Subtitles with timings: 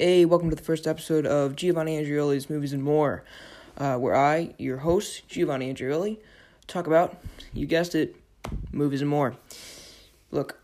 [0.00, 3.24] Hey, welcome to the first episode of Giovanni Andreoli's Movies and More,
[3.76, 6.18] uh, where I, your host, Giovanni Andreoli,
[6.68, 7.20] talk about,
[7.52, 8.14] you guessed it,
[8.70, 9.34] movies and more.
[10.30, 10.60] Look,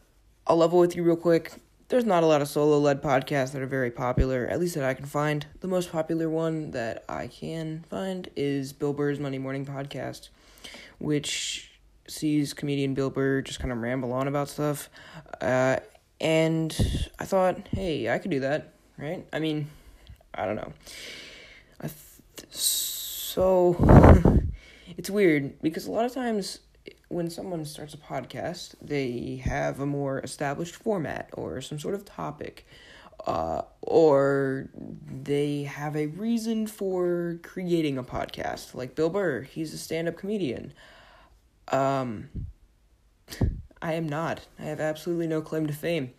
[0.47, 1.55] I'll level with you real quick.
[1.89, 4.85] There's not a lot of solo led podcasts that are very popular, at least that
[4.85, 5.45] I can find.
[5.59, 10.29] The most popular one that I can find is Bill Burr's Monday Morning Podcast,
[11.01, 11.73] which
[12.07, 14.89] sees comedian Bill Burr just kind of ramble on about stuff.
[15.41, 15.79] Uh,
[16.21, 19.27] and I thought, hey, I could do that, right?
[19.33, 19.69] I mean,
[20.35, 20.73] I don't know.
[21.81, 23.77] I th- so
[24.97, 26.61] it's weird because a lot of times
[27.09, 32.05] when someone starts a podcast, they have a more established format or some sort of
[32.05, 32.67] topic.
[33.27, 34.69] Uh, or
[35.11, 38.75] they have a reason for creating a podcast.
[38.75, 40.75] Like Bill Burr, he's a stand up comedian.
[41.69, 42.29] Um,
[43.85, 44.41] I am not.
[44.59, 46.15] I have absolutely no claim to fame.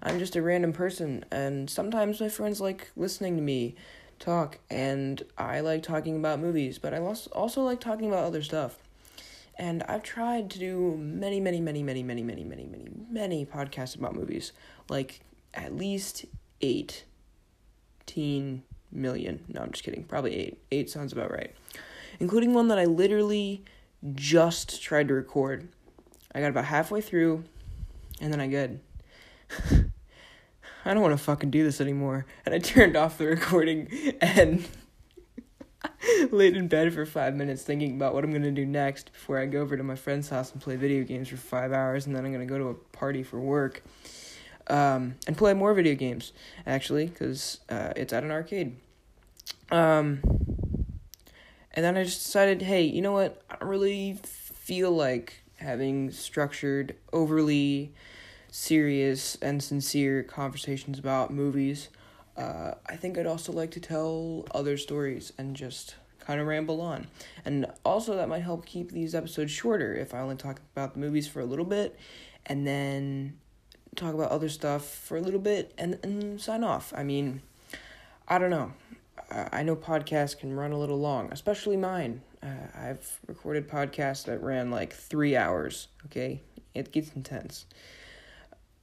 [0.00, 3.74] I'm just a random person, and sometimes my friends like listening to me
[4.20, 8.78] talk, and I like talking about movies, but I also like talking about other stuff.
[9.56, 13.96] And I've tried to do many, many, many, many, many, many, many, many, many podcasts
[13.96, 14.52] about movies.
[14.88, 15.18] Like
[15.54, 16.24] at least
[16.60, 17.02] eight,
[18.06, 19.44] teen million.
[19.48, 20.04] No, I'm just kidding.
[20.04, 20.62] Probably eight.
[20.70, 21.52] Eight sounds about right.
[22.20, 23.64] Including one that I literally
[24.14, 25.66] just tried to record.
[26.34, 27.44] I got about halfway through,
[28.20, 28.80] and then I good.
[30.84, 32.26] I don't want to fucking do this anymore.
[32.46, 33.88] And I turned off the recording
[34.20, 34.66] and
[36.30, 39.46] laid in bed for five minutes thinking about what I'm gonna do next before I
[39.46, 42.24] go over to my friend's house and play video games for five hours, and then
[42.24, 43.82] I'm gonna go to a party for work.
[44.66, 46.32] Um, and play more video games,
[46.66, 48.76] actually, because uh, it's at an arcade.
[49.70, 50.20] Um,
[51.72, 53.42] and then I just decided, hey, you know what?
[53.50, 57.92] I don't really feel like having structured, overly
[58.50, 61.88] serious and sincere conversations about movies.
[62.36, 66.80] Uh, I think I'd also like to tell other stories and just kind of ramble
[66.80, 67.08] on.
[67.44, 71.00] And also, that might help keep these episodes shorter if I only talk about the
[71.00, 71.98] movies for a little bit
[72.46, 73.38] and then
[73.96, 76.92] talk about other stuff for a little bit and, and sign off.
[76.96, 77.42] I mean,
[78.28, 78.72] I don't know.
[79.30, 82.22] I know podcasts can run a little long, especially mine.
[82.42, 86.40] Uh, I've recorded podcasts that ran like three hours, okay?
[86.74, 87.66] It gets intense.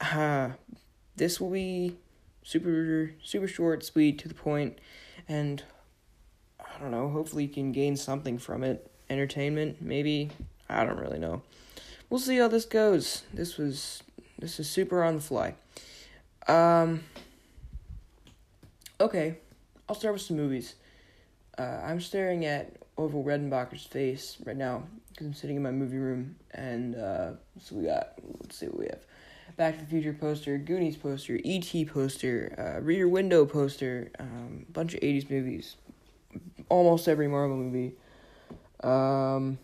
[0.01, 0.49] Uh,
[1.15, 1.95] this will be
[2.43, 4.79] super, super short, sweet, to the point,
[5.29, 5.63] and
[6.59, 8.91] I don't know, hopefully you can gain something from it.
[9.09, 10.31] Entertainment, maybe?
[10.67, 11.41] I don't really know.
[12.09, 13.23] We'll see how this goes.
[13.33, 14.03] This was,
[14.39, 15.55] this is super on the fly.
[16.47, 17.03] Um,
[18.99, 19.37] okay,
[19.87, 20.75] I'll start with some movies.
[21.57, 25.97] Uh, I'm staring at Orville Redenbacher's face right now because I'm sitting in my movie
[25.97, 28.13] room, and uh, so we got.
[28.41, 29.05] Let's see what we have.
[29.57, 31.85] Back to the Future poster, Goonies poster, E.T.
[31.85, 35.77] poster, uh, Rear Window poster, um, bunch of 80s movies,
[36.67, 37.93] almost every Marvel movie,
[38.83, 39.57] um,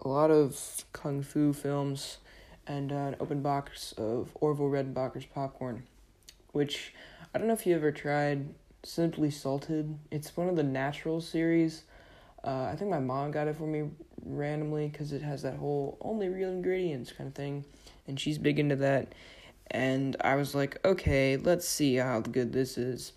[0.00, 2.18] a lot of kung fu films,
[2.66, 5.82] and uh, an open box of Orville Redenbacher's popcorn,
[6.52, 6.94] which
[7.34, 8.54] I don't know if you ever tried
[8.84, 9.96] Simply Salted.
[10.10, 11.84] It's one of the natural series.
[12.44, 13.90] Uh, I think my mom got it for me
[14.24, 17.64] randomly because it has that whole only real ingredients kind of thing,
[18.08, 19.12] and she's big into that.
[19.70, 23.12] And I was like, okay, let's see how good this is.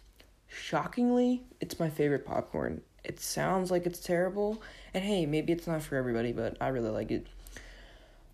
[0.48, 2.82] Shockingly, it's my favorite popcorn.
[3.04, 4.62] It sounds like it's terrible,
[4.94, 7.28] and hey, maybe it's not for everybody, but I really like it.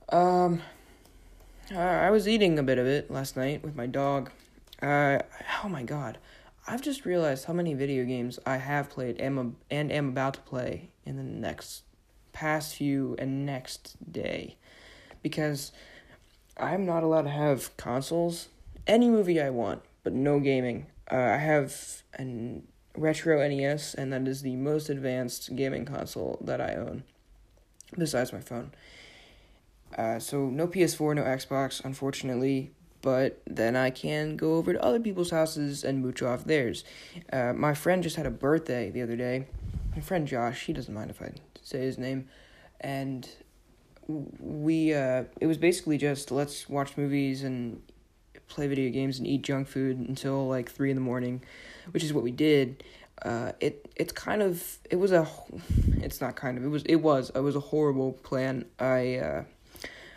[0.09, 0.61] Um,
[1.73, 4.29] I was eating a bit of it last night with my dog.
[4.81, 5.19] Uh,
[5.63, 6.17] oh my god.
[6.67, 10.39] I've just realized how many video games I have played am, and am, about to
[10.41, 11.83] play in the next
[12.33, 14.57] past few and next day.
[15.23, 15.71] Because
[16.57, 18.49] I'm not allowed to have consoles.
[18.85, 20.85] Any movie I want, but no gaming.
[21.11, 22.61] Uh, I have a
[22.95, 27.03] retro NES, and that is the most advanced gaming console that I own,
[27.97, 28.71] besides my phone.
[29.97, 32.71] Uh, so no PS4, no Xbox, unfortunately
[33.01, 36.83] but then I can go over to other people's houses and mooch off theirs.
[37.31, 39.47] Uh, my friend just had a birthday the other day.
[39.95, 41.31] My friend Josh, he doesn't mind if I
[41.61, 42.27] say his name,
[42.79, 43.27] and
[44.07, 47.81] we uh, it was basically just let's watch movies and
[48.47, 51.41] play video games and eat junk food until like three in the morning,
[51.91, 52.83] which is what we did.
[53.21, 55.27] Uh, it it's kind of it was a
[55.97, 58.65] it's not kind of it was it was it was a horrible plan.
[58.79, 59.43] I uh,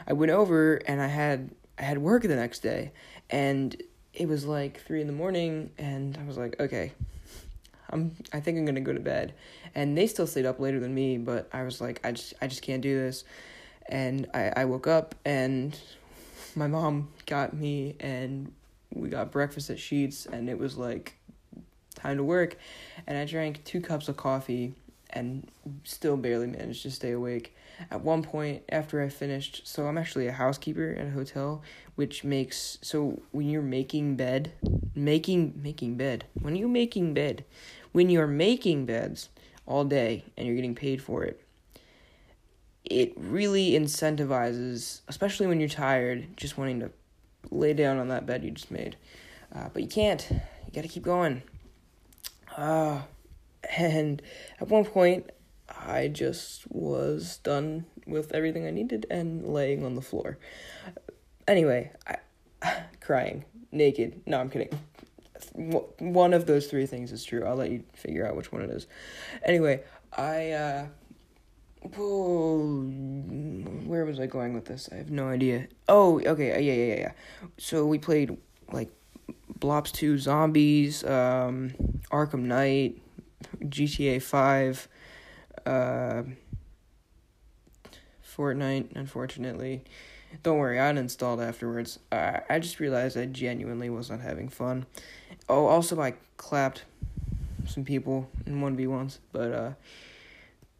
[0.06, 2.92] I went over and I had I had work the next day,
[3.30, 3.80] and
[4.12, 6.92] it was like three in the morning, and I was like, okay,
[7.90, 9.34] I'm I think I'm gonna go to bed,
[9.74, 12.46] and they still stayed up later than me, but I was like, I just I
[12.46, 13.24] just can't do this,
[13.88, 15.78] and I I woke up and
[16.56, 18.52] my mom got me and
[18.92, 21.14] we got breakfast at Sheetz, and it was like
[21.94, 22.56] time to work,
[23.06, 24.74] and I drank two cups of coffee
[25.10, 25.48] and
[25.84, 27.54] still barely managed to stay awake.
[27.90, 31.62] At one point, after I finished, so I'm actually a housekeeper at a hotel,
[31.96, 34.52] which makes so when you're making bed,
[34.94, 37.44] making making bed, when you're making bed,
[37.92, 39.28] when you're making beds
[39.66, 41.44] all day and you're getting paid for it,
[42.84, 46.90] it really incentivizes, especially when you're tired, just wanting to
[47.50, 48.96] lay down on that bed you just made.
[49.54, 50.26] Uh, but you can't.
[50.30, 51.42] You got to keep going.
[52.56, 53.02] Uh,
[53.76, 54.20] and
[54.60, 55.30] at one point,
[55.84, 60.38] I just was done with everything I needed and laying on the floor.
[61.46, 64.22] Anyway, I, crying, naked.
[64.26, 64.70] No, I'm kidding.
[65.98, 67.44] One of those three things is true.
[67.44, 68.86] I'll let you figure out which one it is.
[69.44, 69.82] Anyway,
[70.16, 70.86] I, uh,
[71.98, 72.82] oh,
[73.84, 74.88] where was I going with this?
[74.90, 75.68] I have no idea.
[75.88, 77.12] Oh, okay, yeah, yeah, yeah, yeah.
[77.58, 78.36] So we played,
[78.72, 78.90] like,
[79.58, 81.74] Blops 2 Zombies, um,
[82.10, 83.00] Arkham Knight,
[83.60, 84.88] GTA 5,
[85.66, 86.22] uh,
[88.24, 89.84] Fortnite, unfortunately.
[90.42, 91.98] Don't worry, I uninstalled afterwards.
[92.10, 94.86] Uh, I just realized I genuinely was not having fun.
[95.48, 96.84] Oh, also, I clapped
[97.66, 99.72] some people in 1v1s, but uh,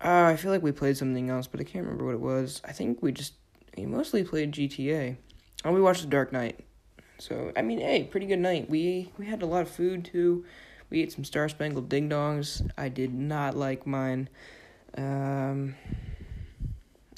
[0.05, 2.61] uh, I feel like we played something else, but I can't remember what it was.
[2.65, 3.35] I think we just
[3.77, 5.17] we mostly played GTA.
[5.65, 6.61] Oh, we watched The Dark Knight.
[7.19, 8.69] So, I mean, hey, pretty good night.
[8.69, 10.45] We we had a lot of food too.
[10.91, 12.69] We ate some Star Spangled Ding Dongs.
[12.77, 14.29] I did not like mine.
[14.96, 15.75] Um,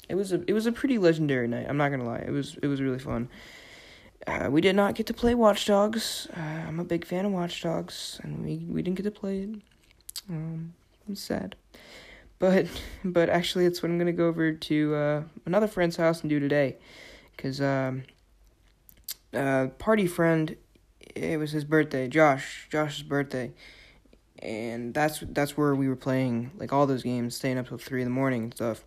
[0.09, 1.65] it was a it was a pretty legendary night.
[1.67, 2.23] I'm not gonna lie.
[2.25, 3.29] It was it was really fun.
[4.25, 6.27] Uh, we did not get to play Watch Dogs.
[6.35, 9.41] Uh, I'm a big fan of Watch Dogs, and we we didn't get to play
[9.41, 9.49] it.
[10.29, 10.73] Um,
[11.07, 11.55] I'm sad,
[12.39, 12.67] but
[13.05, 16.39] but actually, it's what I'm gonna go over to uh, another friend's house and do
[16.39, 16.77] today,
[17.35, 18.03] because um,
[19.33, 20.55] uh, party friend,
[21.15, 22.07] it was his birthday.
[22.07, 23.51] Josh, Josh's birthday,
[24.39, 28.01] and that's that's where we were playing like all those games, staying up till three
[28.01, 28.83] in the morning and stuff.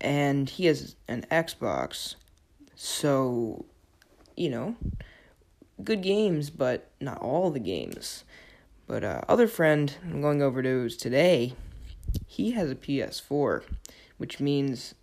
[0.00, 2.16] And he has an Xbox,
[2.74, 3.64] so
[4.36, 4.76] you know,
[5.82, 8.24] good games, but not all the games.
[8.86, 11.54] But uh, other friend I'm going over to today,
[12.26, 13.64] he has a PS4,
[14.16, 14.94] which means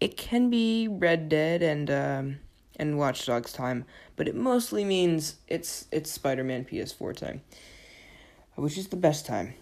[0.00, 2.38] it can be Red Dead and um,
[2.76, 3.84] and Watch Dogs time,
[4.14, 7.40] but it mostly means it's it's Spider Man PS4 time
[8.58, 9.54] which is the best time.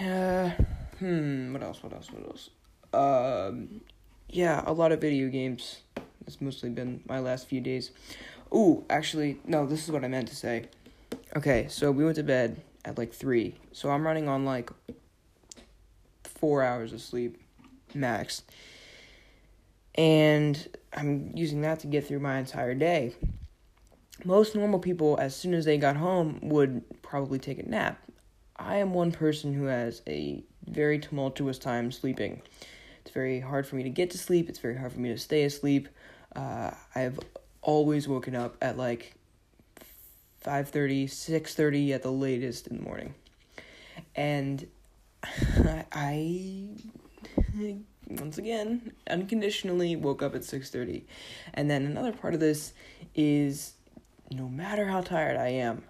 [0.00, 0.50] Uh,
[0.98, 1.82] hmm, what else?
[1.82, 2.10] What else?
[2.10, 2.50] What else?
[2.92, 3.82] Um,
[4.28, 5.82] yeah, a lot of video games.
[6.24, 7.90] That's mostly been my last few days.
[8.54, 10.66] Ooh, actually, no, this is what I meant to say.
[11.36, 13.54] Okay, so we went to bed at like 3.
[13.72, 14.70] So I'm running on like
[16.24, 17.42] 4 hours of sleep
[17.94, 18.42] max.
[19.96, 23.14] And I'm using that to get through my entire day.
[24.24, 28.00] Most normal people, as soon as they got home, would probably take a nap.
[28.64, 32.40] I am one person who has a very tumultuous time sleeping.
[33.02, 34.48] It's very hard for me to get to sleep.
[34.48, 35.88] It's very hard for me to stay asleep.
[36.34, 37.20] Uh, I've
[37.60, 39.14] always woken up at like
[40.44, 43.14] 5.30, 6.30 at the latest in the morning.
[44.16, 44.66] And
[45.92, 46.68] I,
[48.08, 51.02] once again, unconditionally woke up at 6.30.
[51.52, 52.72] And then another part of this
[53.14, 53.74] is
[54.30, 55.82] no matter how tired I am,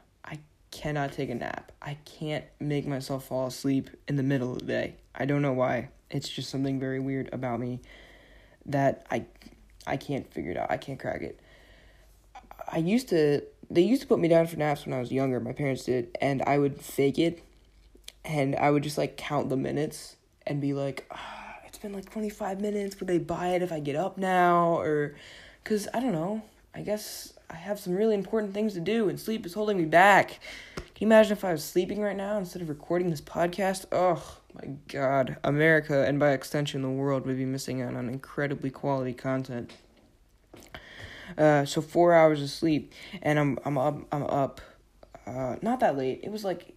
[0.75, 1.71] cannot take a nap.
[1.81, 4.95] I can't make myself fall asleep in the middle of the day.
[5.15, 5.91] I don't know why.
[6.11, 7.81] It's just something very weird about me
[8.67, 9.25] that I
[9.87, 10.71] I can't figure it out.
[10.71, 11.39] I can't crack it.
[12.67, 15.39] I used to they used to put me down for naps when I was younger.
[15.39, 17.43] My parents did, and I would fake it,
[18.25, 20.17] and I would just like count the minutes
[20.47, 22.99] and be like, oh, "It's been like twenty five minutes.
[22.99, 25.15] Would they buy it if I get up now?" Or,
[25.63, 26.43] cause I don't know.
[26.75, 29.85] I guess I have some really important things to do, and sleep is holding me
[29.85, 30.41] back.
[30.77, 33.87] Can you imagine if I was sleeping right now instead of recording this podcast?
[33.91, 35.37] Oh my god.
[35.45, 39.73] America, and by extension the world, would be missing out on incredibly quality content.
[41.37, 44.61] Uh, so four hours of sleep, and I'm I'm up I'm up,
[45.27, 46.21] uh, not that late.
[46.23, 46.77] It was like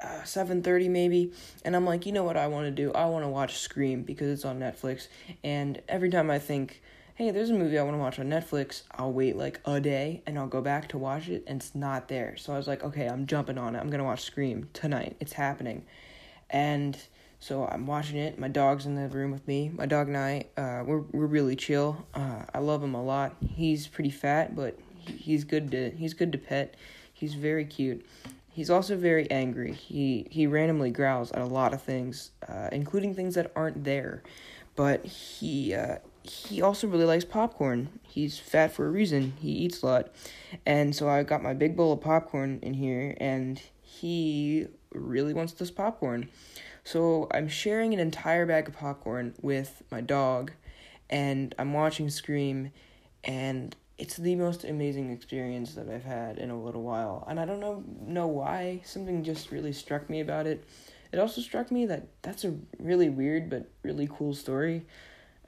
[0.00, 1.32] uh, seven thirty maybe,
[1.64, 2.92] and I'm like, you know what I want to do?
[2.92, 5.08] I want to watch Scream because it's on Netflix,
[5.44, 6.80] and every time I think
[7.20, 8.80] hey, there's a movie I want to watch on Netflix.
[8.92, 12.08] I'll wait like a day and I'll go back to watch it and it's not
[12.08, 12.34] there.
[12.38, 13.78] So I was like, okay, I'm jumping on it.
[13.78, 15.16] I'm going to watch Scream tonight.
[15.20, 15.84] It's happening.
[16.48, 16.96] And
[17.38, 18.38] so I'm watching it.
[18.38, 19.68] My dog's in the room with me.
[19.68, 22.06] My dog and I, uh, we're we're really chill.
[22.14, 23.36] Uh, I love him a lot.
[23.46, 26.74] He's pretty fat, but he's good to he's good to pet.
[27.12, 28.02] He's very cute.
[28.48, 29.74] He's also very angry.
[29.74, 34.22] He he randomly growls at a lot of things, uh, including things that aren't there.
[34.74, 37.88] But he uh, he also really likes popcorn.
[38.02, 39.34] He's fat for a reason.
[39.40, 40.10] He eats a lot.
[40.66, 45.52] And so I got my big bowl of popcorn in here, and he really wants
[45.54, 46.28] this popcorn.
[46.84, 50.52] So I'm sharing an entire bag of popcorn with my dog,
[51.08, 52.72] and I'm watching Scream,
[53.24, 57.24] and it's the most amazing experience that I've had in a little while.
[57.28, 58.80] And I don't know know why.
[58.84, 60.64] Something just really struck me about it.
[61.12, 64.86] It also struck me that that's a really weird but really cool story.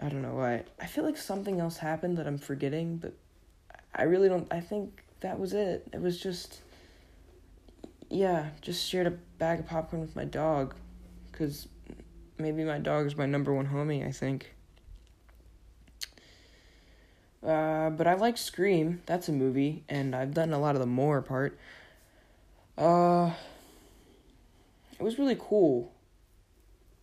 [0.02, 0.64] I don't know why.
[0.80, 3.14] I feel like something else happened that I'm forgetting, but
[3.94, 4.52] I really don't.
[4.52, 5.86] I think that was it.
[5.92, 6.60] It was just,
[8.10, 10.74] yeah, just shared a bag of popcorn with my dog,
[11.30, 11.68] because
[12.36, 14.52] maybe my dog is my number one homie, I think.
[17.46, 19.02] Uh, but I like Scream.
[19.06, 21.56] That's a movie, and I've done a lot of the more part.
[22.76, 23.30] Uh,
[24.98, 25.92] it was really cool.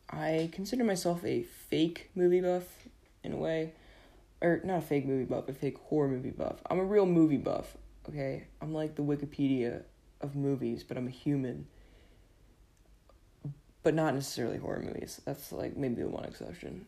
[0.10, 2.88] I consider myself a fake movie buff
[3.29, 3.74] in a way.
[4.41, 6.62] Or not a fake movie buff, a fake horror movie buff.
[6.69, 7.75] I'm a real movie buff,
[8.07, 8.48] okay?
[8.62, 9.83] I'm like the Wikipedia
[10.21, 11.67] of movies, but I'm a human.
[13.83, 15.21] But not necessarily horror movies.
[15.25, 16.86] That's like maybe the one exception.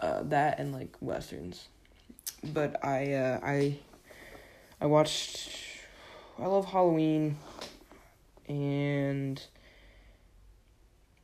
[0.00, 1.68] Uh, that and like westerns.
[2.42, 3.78] But I uh, I
[4.80, 5.50] I watched
[6.38, 7.36] I love Halloween
[8.48, 9.42] and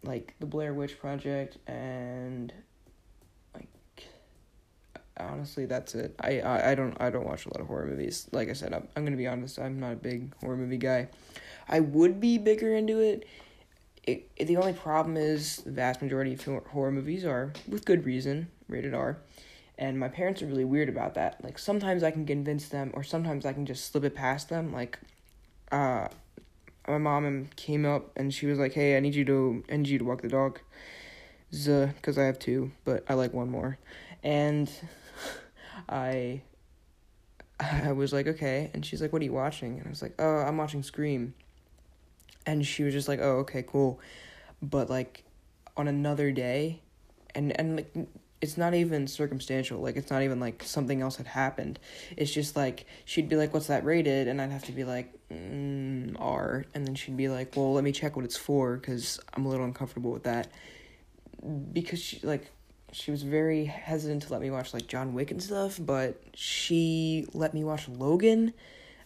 [0.02, 2.52] like the Blair Witch Project and
[5.18, 6.14] honestly that's it.
[6.20, 8.28] I, I, I don't I don't watch a lot of horror movies.
[8.32, 11.08] Like I said, I'm I'm gonna be honest, I'm not a big horror movie guy.
[11.68, 13.26] I would be bigger into it.
[14.04, 18.04] It, it the only problem is the vast majority of horror movies are, with good
[18.04, 19.18] reason, rated R.
[19.78, 21.42] And my parents are really weird about that.
[21.42, 24.72] Like sometimes I can convince them, or sometimes I can just slip it past them.
[24.72, 24.98] Like,
[25.70, 26.08] uh,
[26.88, 29.88] my mom came up and she was like, "Hey, I need you to I need
[29.88, 30.60] you to walk the dog."
[31.50, 33.78] Because I have two, but I like one more,
[34.22, 34.70] and
[35.88, 36.42] I
[37.60, 40.14] I was like, "Okay," and she's like, "What are you watching?" And I was like,
[40.18, 41.34] "Oh, I'm watching Scream,"
[42.46, 44.00] and she was just like, "Oh, okay, cool,"
[44.62, 45.24] but like
[45.76, 46.80] on another day,
[47.34, 47.94] and and like
[48.40, 49.80] it's not even circumstantial.
[49.80, 51.78] Like it's not even like something else had happened.
[52.16, 55.12] It's just like she'd be like, "What's that rated?" and I'd have to be like,
[55.30, 59.20] mm, "R," and then she'd be like, "Well, let me check what it's for because
[59.34, 60.48] I'm a little uncomfortable with that."
[61.72, 62.50] Because she like
[62.92, 67.26] she was very hesitant to let me watch like John Wick and stuff, but she
[67.32, 68.52] let me watch Logan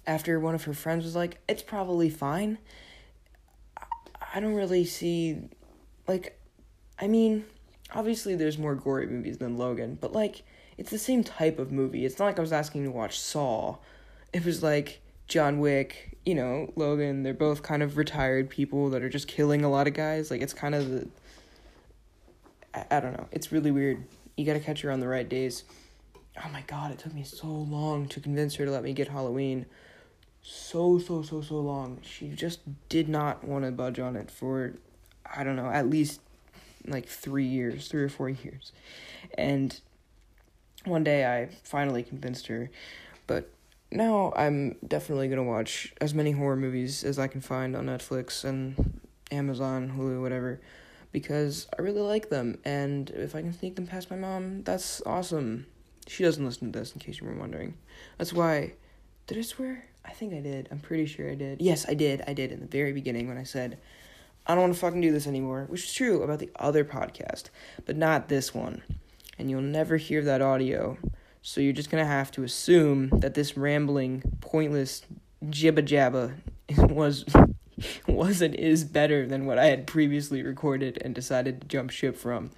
[0.07, 2.59] after one of her friends was like, "It's probably fine."
[4.35, 5.49] I don't really see
[6.09, 6.39] like
[6.99, 7.45] I mean
[7.95, 10.43] obviously there's more gory movies than Logan, but like
[10.77, 12.05] it's the same type of movie.
[12.05, 13.77] It's not like I was asking to watch Saw.
[14.33, 19.03] It was like John Wick, you know, Logan, they're both kind of retired people that
[19.03, 20.31] are just killing a lot of guys.
[20.31, 21.09] Like it's kind of the
[22.75, 23.29] I, I don't know.
[23.31, 24.05] It's really weird.
[24.37, 25.65] You got to catch her on the right days.
[26.45, 29.09] Oh my god, it took me so long to convince her to let me get
[29.09, 29.67] Halloween.
[30.43, 32.01] So so so so long.
[32.03, 34.75] She just did not want to budge on it for
[35.25, 36.21] I don't know, at least
[36.87, 38.73] like three years, three or four years.
[39.39, 39.79] And
[40.85, 42.71] one day I finally convinced her,
[43.27, 43.51] but
[43.91, 48.45] now I'm definitely gonna watch as many horror movies as I can find on Netflix
[48.45, 49.01] and
[49.31, 50.61] Amazon, Hulu, whatever,
[51.15, 52.59] because I really like them.
[52.65, 55.67] And if I can sneak them past my mom, that's awesome.
[56.09, 57.79] She doesn't listen to this, in case you were wondering.
[58.19, 58.75] That's why.
[59.29, 59.87] Did I swear?
[60.05, 60.69] I think I did.
[60.73, 61.63] I'm pretty sure I did.
[61.63, 62.23] Yes, I did.
[62.27, 63.79] I did in the very beginning when I said
[64.45, 67.45] I don't want to fucking do this anymore, which is true about the other podcast,
[67.87, 68.83] but not this one.
[69.39, 70.99] And you'll never hear that audio.
[71.43, 75.03] So you're just going to have to assume that this rambling, pointless
[75.47, 76.35] jibba jabba
[76.91, 77.25] was
[78.07, 82.17] was and is better than what I had previously recorded and decided to jump ship
[82.17, 82.51] from.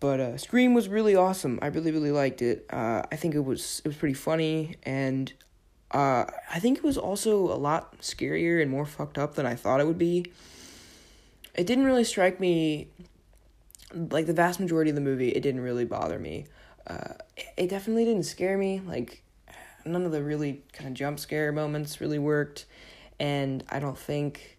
[0.00, 1.58] But uh, Scream was really awesome.
[1.62, 2.66] I really really liked it.
[2.70, 5.32] Uh, I think it was it was pretty funny and
[5.90, 9.54] uh, I think it was also a lot scarier and more fucked up than I
[9.54, 10.26] thought it would be
[11.54, 12.88] it didn't really strike me
[13.94, 16.46] like the vast majority of the movie it didn't really bother me
[16.86, 17.14] uh,
[17.56, 19.22] it definitely didn't scare me like
[19.84, 22.66] none of the really kind of jump scare moments really worked
[23.18, 24.58] and i don't think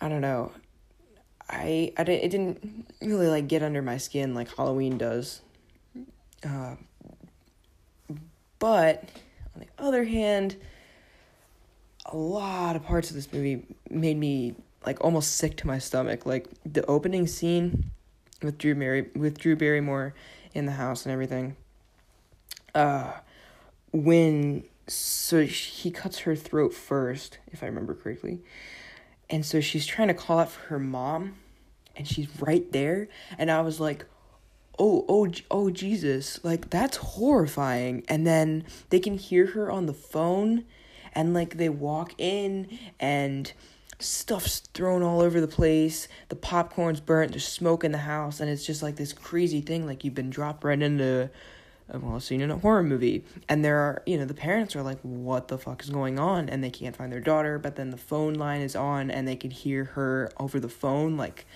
[0.00, 0.52] i don't know
[1.48, 5.40] i i didn't it didn't really like get under my skin like halloween does
[6.44, 6.76] uh,
[8.58, 9.04] but
[9.54, 10.56] on the other hand
[12.06, 14.54] a lot of parts of this movie made me
[14.86, 16.24] like almost sick to my stomach.
[16.24, 17.90] Like the opening scene
[18.42, 20.14] with Drew Mary with Drew Barrymore
[20.54, 21.56] in the house and everything.
[22.74, 23.12] Uh,
[23.92, 28.40] when so he cuts her throat first, if I remember correctly,
[29.28, 31.34] and so she's trying to call out for her mom,
[31.96, 34.04] and she's right there, and I was like,
[34.78, 38.04] oh oh oh Jesus, like that's horrifying.
[38.08, 40.64] And then they can hear her on the phone,
[41.12, 43.52] and like they walk in and
[43.98, 46.06] stuff's thrown all over the place.
[46.28, 47.32] The popcorn's burnt.
[47.32, 49.86] There's smoke in the house, and it's just like this crazy thing.
[49.86, 51.30] Like you've been dropped right into
[51.92, 54.82] well, a scene in a horror movie, and there are you know the parents are
[54.82, 57.58] like, what the fuck is going on, and they can't find their daughter.
[57.58, 61.16] But then the phone line is on, and they can hear her over the phone,
[61.16, 61.46] like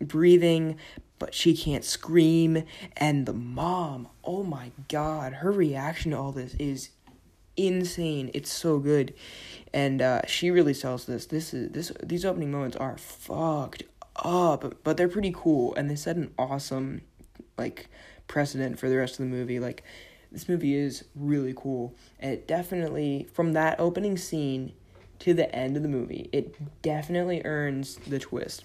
[0.00, 0.78] breathing,
[1.18, 2.64] but she can't scream.
[2.96, 6.90] And the mom, oh my god, her reaction to all this is
[7.56, 8.30] insane.
[8.34, 9.14] It's so good,
[9.72, 11.26] and uh, she really sells this.
[11.26, 13.84] This is this these opening moments are fucked
[14.16, 17.02] up, but they're pretty cool, and they set an awesome
[17.56, 17.88] like
[18.32, 19.60] precedent for the rest of the movie.
[19.60, 19.84] Like
[20.32, 24.72] this movie is really cool, and it definitely from that opening scene
[25.20, 28.64] to the end of the movie, it definitely earns the twist.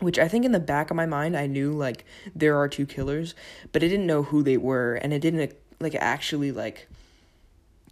[0.00, 2.86] Which I think in the back of my mind I knew like there are two
[2.86, 3.36] killers,
[3.70, 6.88] but I didn't know who they were, and it didn't like actually like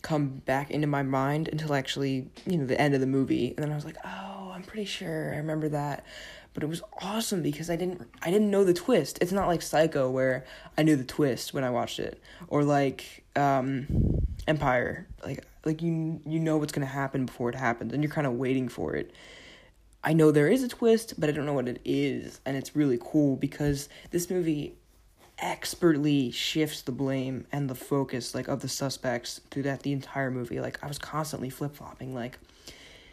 [0.02, 3.58] come back into my mind until actually you know the end of the movie, and
[3.58, 6.04] then I was like, oh, I'm pretty sure I remember that
[6.54, 9.18] but it was awesome because I didn't I didn't know the twist.
[9.20, 10.44] It's not like Psycho where
[10.76, 13.86] I knew the twist when I watched it or like um
[14.46, 15.06] Empire.
[15.24, 18.26] Like like you you know what's going to happen before it happens and you're kind
[18.26, 19.12] of waiting for it.
[20.02, 22.74] I know there is a twist, but I don't know what it is, and it's
[22.74, 24.76] really cool because this movie
[25.38, 30.30] expertly shifts the blame and the focus like of the suspects through that the entire
[30.30, 30.60] movie.
[30.60, 32.38] Like I was constantly flip-flopping like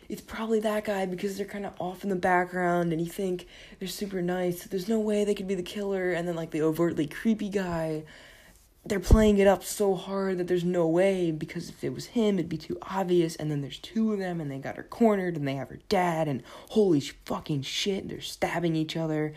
[0.09, 3.45] it's probably that guy because they're kind of off in the background and you think
[3.79, 4.63] they're super nice.
[4.63, 6.11] There's no way they could be the killer.
[6.11, 8.03] And then, like, the overtly creepy guy,
[8.85, 12.39] they're playing it up so hard that there's no way because if it was him,
[12.39, 13.35] it'd be too obvious.
[13.35, 15.79] And then there's two of them and they got her cornered and they have her
[15.89, 16.29] dad.
[16.29, 19.33] And holy fucking shit, they're stabbing each other.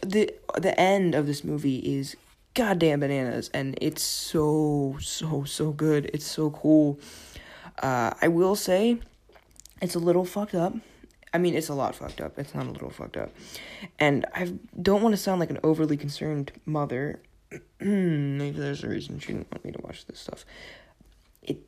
[0.00, 2.16] The, the end of this movie is
[2.54, 6.10] goddamn bananas and it's so, so, so good.
[6.12, 6.98] It's so cool.
[7.80, 8.98] Uh, I will say
[9.80, 10.74] it's a little fucked up.
[11.32, 12.38] I mean, it's a lot fucked up.
[12.38, 13.30] It's not a little fucked up.
[13.98, 17.20] And I don't want to sound like an overly concerned mother.
[17.80, 20.44] Maybe there's a reason she didn't want me to watch this stuff.
[21.42, 21.58] It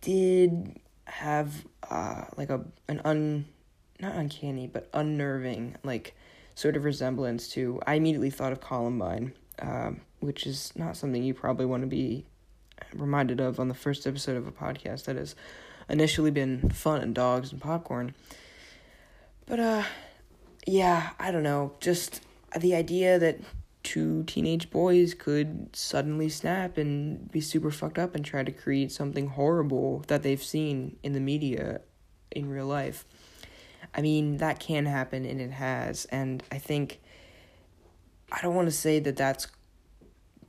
[0.00, 3.46] did have uh like a an un
[3.98, 6.14] not uncanny but unnerving like
[6.54, 11.32] sort of resemblance to I immediately thought of Columbine, um, which is not something you
[11.32, 12.26] probably want to be
[12.94, 15.34] reminded of on the first episode of a podcast that is
[15.88, 18.14] initially been fun and dogs and popcorn.
[19.46, 19.82] But uh
[20.66, 22.20] yeah, I don't know, just
[22.58, 23.38] the idea that
[23.82, 28.92] two teenage boys could suddenly snap and be super fucked up and try to create
[28.92, 31.80] something horrible that they've seen in the media
[32.30, 33.06] in real life.
[33.94, 37.00] I mean, that can happen and it has, and I think
[38.30, 39.46] I don't want to say that that's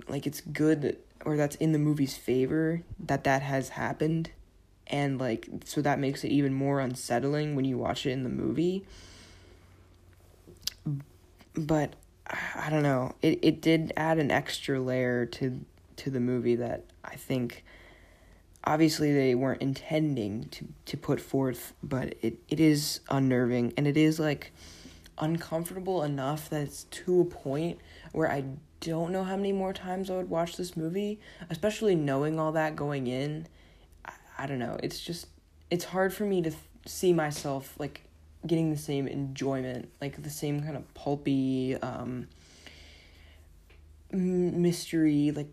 [0.09, 4.31] like it's good or that's in the movie's favor that that has happened
[4.89, 8.29] and like so that makes it even more unsettling when you watch it in the
[8.29, 8.83] movie.
[11.55, 11.93] But
[12.27, 13.15] i don't know.
[13.21, 15.59] It it did add an extra layer to
[15.97, 17.63] to the movie that i think
[18.63, 23.73] obviously they weren't intending to to put forth but it it is unnerving.
[23.77, 24.51] And it is like
[25.17, 27.77] uncomfortable enough that it's to a point
[28.13, 28.43] where i
[28.79, 32.75] don't know how many more times i would watch this movie especially knowing all that
[32.75, 33.45] going in
[34.39, 34.77] I don't know.
[34.81, 35.27] It's just
[35.69, 38.01] it's hard for me to th- see myself like
[38.47, 42.27] getting the same enjoyment, like the same kind of pulpy um
[44.11, 45.49] mystery, like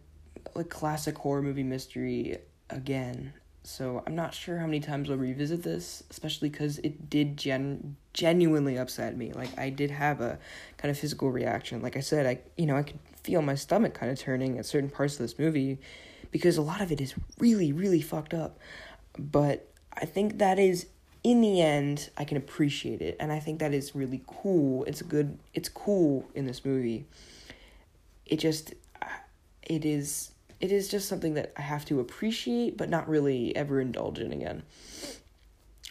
[0.54, 2.38] like classic horror movie mystery
[2.70, 3.32] again.
[3.64, 7.96] So I'm not sure how many times I'll revisit this, especially because it did gen
[8.14, 9.32] genuinely upset me.
[9.32, 10.38] Like I did have a
[10.76, 11.82] kind of physical reaction.
[11.82, 14.66] Like I said, I you know I could feel my stomach kind of turning at
[14.66, 15.80] certain parts of this movie,
[16.36, 18.58] because a lot of it is really, really fucked up.
[19.18, 20.84] But I think that is
[21.24, 24.84] in the end I can appreciate it and I think that is really cool.
[24.84, 27.06] It's good it's cool in this movie.
[28.26, 29.06] It just uh,
[29.62, 33.80] it is it is just something that I have to appreciate but not really ever
[33.80, 34.62] indulge in again.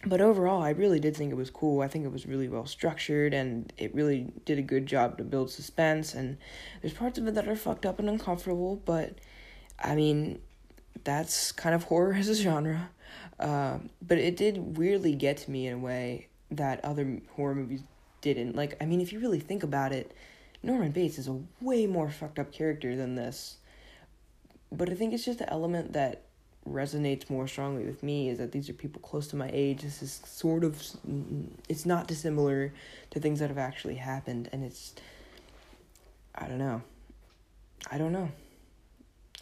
[0.05, 1.81] But overall, I really did think it was cool.
[1.81, 5.23] I think it was really well structured and it really did a good job to
[5.23, 6.37] build suspense and
[6.83, 9.15] there's parts of it that are fucked up and uncomfortable, but
[9.79, 10.39] I mean,
[11.03, 12.89] that's kind of horror as a genre.
[13.39, 17.83] Uh, but it did weirdly get to me in a way that other horror movies
[18.21, 18.55] didn't.
[18.55, 20.13] Like, I mean, if you really think about it,
[20.63, 23.57] Norman Bates is a way more fucked up character than this.
[24.71, 26.23] But I think it's just the element that
[26.67, 29.83] resonates more strongly with me is that these are people close to my age.
[29.83, 30.81] This is sort of,
[31.69, 32.73] it's not dissimilar
[33.11, 34.95] to things that have actually happened, and it's,
[36.33, 36.81] I don't know.
[37.91, 38.31] I don't know.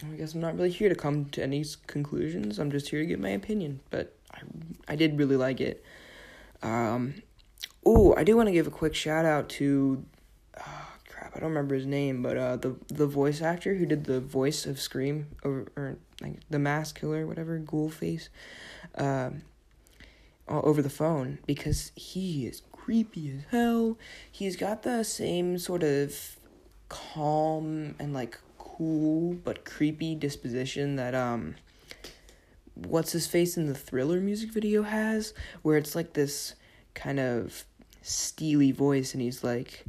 [0.01, 2.59] I guess I'm not really here to come to any conclusions.
[2.59, 3.81] I'm just here to give my opinion.
[3.89, 4.39] But I,
[4.87, 5.83] I did really like it.
[6.61, 7.15] Um,
[7.85, 10.03] oh, I do want to give a quick shout out to,
[10.59, 14.05] oh, crap, I don't remember his name, but uh, the the voice actor who did
[14.05, 18.29] the voice of Scream or, or like the Mask Killer, whatever, Ghoul Face,
[18.95, 19.43] um,
[20.47, 23.97] over the phone because he is creepy as hell.
[24.31, 26.37] He's got the same sort of
[26.89, 28.39] calm and like
[28.77, 31.55] cool but creepy disposition that um
[32.75, 36.55] what's his face in the thriller music video has where it's like this
[36.93, 37.65] kind of
[38.01, 39.85] steely voice and he's like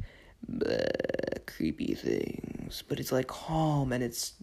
[1.45, 2.83] creepy things.
[2.87, 4.33] But it's like calm and it's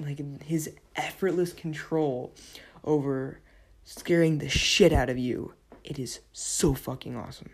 [0.00, 2.34] like his effortless control
[2.84, 3.40] over
[3.84, 5.54] scaring the shit out of you.
[5.84, 7.50] It is so fucking awesome.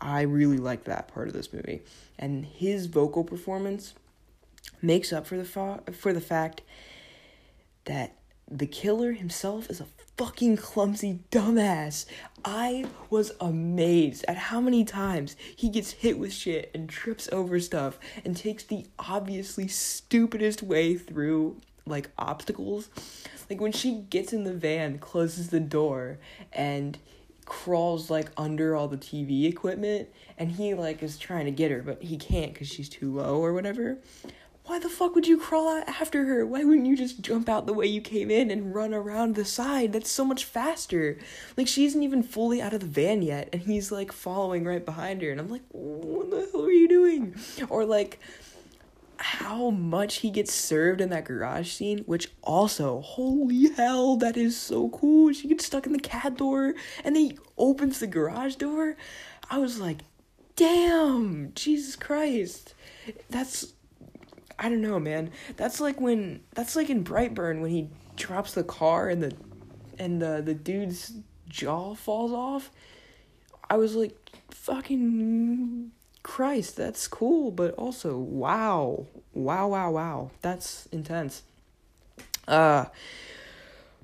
[0.00, 1.82] I really like that part of this movie.
[2.18, 3.94] And his vocal performance
[4.80, 6.62] makes up for the fa- for the fact
[7.84, 8.16] that
[8.50, 12.04] the killer himself is a fucking clumsy dumbass.
[12.44, 17.58] I was amazed at how many times he gets hit with shit and trips over
[17.60, 22.88] stuff and takes the obviously stupidest way through like obstacles.
[23.48, 26.18] Like when she gets in the van, closes the door,
[26.52, 26.98] and
[27.44, 31.82] crawls like under all the TV equipment and he like is trying to get her
[31.82, 33.98] but he can't cuz she's too low or whatever
[34.64, 36.46] why the fuck would you crawl out after her?
[36.46, 39.44] Why wouldn't you just jump out the way you came in and run around the
[39.44, 39.92] side?
[39.92, 41.18] That's so much faster.
[41.56, 44.84] Like, she isn't even fully out of the van yet, and he's like following right
[44.84, 47.34] behind her, and I'm like, what the hell are you doing?
[47.68, 48.20] Or like,
[49.16, 54.56] how much he gets served in that garage scene, which also, holy hell, that is
[54.56, 55.32] so cool.
[55.32, 58.96] She gets stuck in the cat door, and then he opens the garage door.
[59.50, 59.98] I was like,
[60.56, 62.74] damn, Jesus Christ.
[63.30, 63.74] That's
[64.62, 65.32] I don't know, man.
[65.56, 69.36] That's like when that's like in Brightburn when he drops the car and the
[69.98, 71.14] and the the dude's
[71.48, 72.70] jaw falls off.
[73.68, 74.16] I was like,
[74.50, 75.90] fucking
[76.22, 81.42] Christ, that's cool, but also wow, wow, wow, wow, that's intense.
[82.46, 82.84] Uh,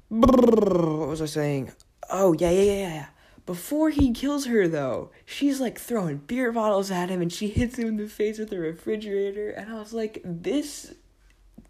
[0.09, 1.71] what was I saying?
[2.11, 3.07] Oh yeah, yeah, yeah, yeah.
[3.49, 7.79] Before he kills her, though, she's like throwing beer bottles at him and she hits
[7.79, 9.49] him in the face with a refrigerator.
[9.49, 10.93] And I was like, this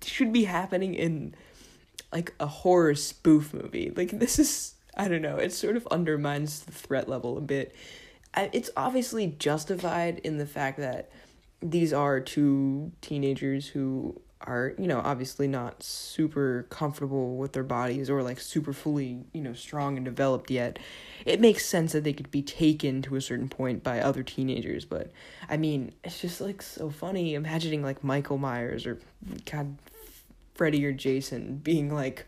[0.04, 1.36] should be happening in
[2.12, 3.92] like a horror spoof movie.
[3.94, 7.76] Like, this is, I don't know, it sort of undermines the threat level a bit.
[8.36, 11.12] It's obviously justified in the fact that
[11.62, 18.08] these are two teenagers who are you know obviously not super comfortable with their bodies
[18.08, 20.78] or like super fully you know strong and developed yet.
[21.24, 24.84] It makes sense that they could be taken to a certain point by other teenagers
[24.84, 25.10] but
[25.48, 28.98] i mean it's just like so funny imagining like michael myers or
[29.50, 29.76] god
[30.54, 32.26] freddy or jason being like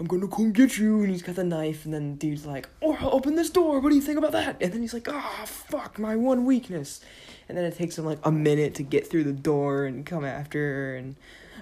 [0.00, 2.68] i'm gonna come get you and he's got the knife and then the dude's like
[2.80, 3.78] oh open this door.
[3.78, 4.56] What do you think about that?
[4.60, 7.00] And then he's like ah oh, fuck my one weakness.
[7.48, 10.24] And then it takes him like a minute to get through the door and come
[10.24, 11.16] after her and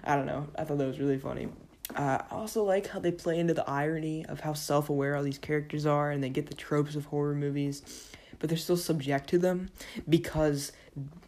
[0.05, 0.49] I don't know.
[0.57, 1.49] I thought that was really funny.
[1.95, 5.23] Uh, I also like how they play into the irony of how self aware all
[5.23, 7.83] these characters are and they get the tropes of horror movies,
[8.39, 9.71] but they're still subject to them
[10.09, 10.73] because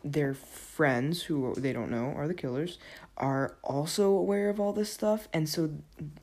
[0.05, 2.79] their friends, who they don't know are the killers,
[3.17, 5.29] are also aware of all this stuff.
[5.33, 5.71] And so,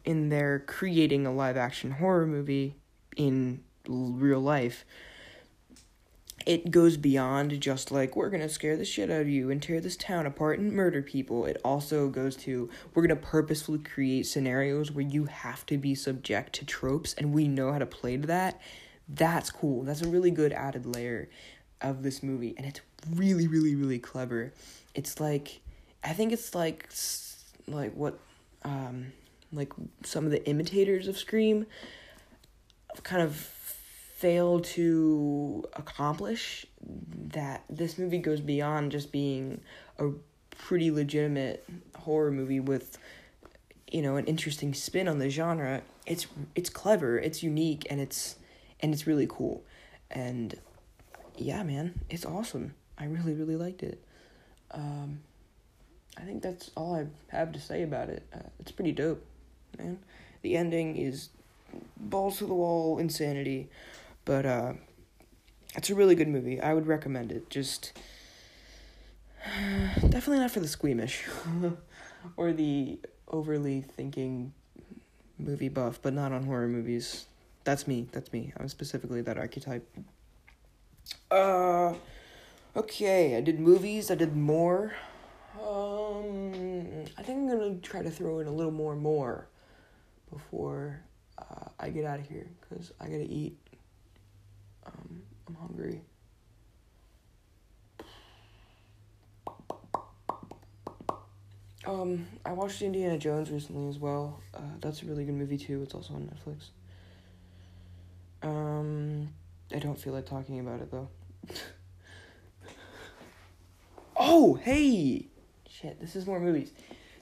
[0.06, 2.75] in their creating a live action horror movie
[3.15, 4.86] in real life,
[6.45, 9.80] it goes beyond just like we're gonna scare the shit out of you and tear
[9.80, 11.45] this town apart and murder people.
[11.45, 16.54] It also goes to we're gonna purposefully create scenarios where you have to be subject
[16.54, 18.62] to tropes and we know how to play to that.
[19.08, 19.84] That's cool.
[19.84, 21.30] That's a really good added layer
[21.82, 24.54] of this movie and it's really really really clever.
[24.95, 25.62] It's like
[26.04, 26.89] I think it's like
[27.67, 28.19] like what
[28.63, 29.12] um
[29.52, 29.73] like
[30.04, 31.65] some of the imitators of Scream
[33.04, 33.36] kind of
[34.19, 36.65] fail to accomplish
[37.32, 39.62] that this movie goes beyond just being
[39.97, 40.10] a
[40.51, 42.97] pretty legitimate horror movie with
[43.89, 45.82] you know an interesting spin on the genre.
[46.05, 48.36] It's it's clever it's unique and it's
[48.82, 49.63] and it's really cool.
[50.12, 50.53] And
[51.38, 52.73] yeah man it's awesome.
[52.97, 54.03] I really really liked it.
[54.71, 55.21] Um
[56.17, 58.23] i think that's all i have to say about it.
[58.34, 59.23] Uh, it's pretty dope
[59.77, 59.99] man.
[60.41, 61.29] The ending is
[61.95, 63.69] balls to the wall insanity
[64.29, 64.73] but uh,
[65.75, 66.61] it's a really good movie.
[66.61, 67.49] I would recommend it.
[67.49, 67.93] Just
[70.01, 71.25] definitely not for the squeamish
[72.37, 74.53] or the overly thinking
[75.39, 77.25] movie buff, but not on horror movies.
[77.63, 78.07] That's me.
[78.11, 78.53] That's me.
[78.57, 79.89] I'm specifically that archetype.
[81.31, 81.95] Uh,
[82.75, 83.35] okay.
[83.35, 84.11] I did movies.
[84.11, 84.93] I did more.
[85.59, 89.47] Um, I think I'm gonna try to throw in a little more more
[90.31, 91.01] before
[91.39, 93.57] uh, I get out of here because I gotta eat.
[95.49, 96.01] I'm hungry.
[101.88, 104.39] Um, I watched Indiana Jones recently as well.
[104.53, 105.81] Uh, that's a really good movie too.
[105.81, 106.69] It's also on Netflix.
[108.47, 109.29] Um,
[109.73, 111.09] I don't feel like talking about it though.
[114.15, 115.25] oh, hey!
[115.67, 116.71] Shit, this is more movies.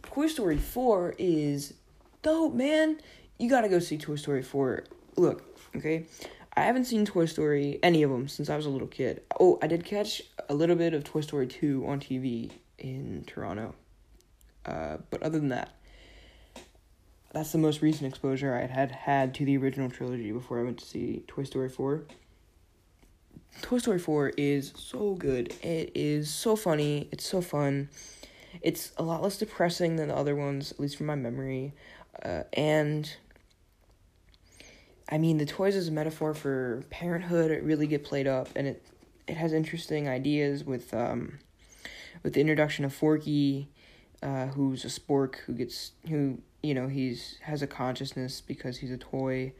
[0.03, 1.75] Toy Story 4 is
[2.21, 2.99] dope, man.
[3.39, 4.83] You gotta go see Toy Story 4.
[5.15, 5.43] Look,
[5.77, 6.07] okay?
[6.57, 9.21] I haven't seen Toy Story, any of them, since I was a little kid.
[9.39, 13.75] Oh, I did catch a little bit of Toy Story 2 on TV in Toronto.
[14.65, 15.75] Uh, but other than that,
[17.31, 20.79] that's the most recent exposure I had had to the original trilogy before I went
[20.79, 22.01] to see Toy Story 4.
[23.61, 25.53] Toy Story 4 is so good.
[25.61, 27.07] It is so funny.
[27.11, 27.89] It's so fun.
[28.63, 31.75] It's a lot less depressing than the other ones, at least from my memory.
[32.25, 33.15] Uh, and
[35.09, 38.85] I mean, the toys as a metaphor for parenthood really get played up, and it
[39.27, 41.39] it has interesting ideas with um,
[42.23, 43.69] with the introduction of Forky,
[44.21, 48.91] uh, who's a spork who gets who you know he's has a consciousness because he's
[48.91, 49.53] a toy,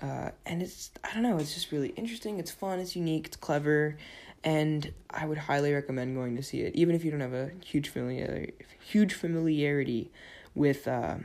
[0.00, 2.38] uh, and it's I don't know it's just really interesting.
[2.38, 2.78] It's fun.
[2.78, 3.26] It's unique.
[3.26, 3.98] It's clever,
[4.44, 7.50] and I would highly recommend going to see it, even if you don't have a
[7.62, 8.48] huge familiar
[8.80, 10.10] huge familiarity
[10.54, 10.88] with.
[10.88, 11.16] Uh,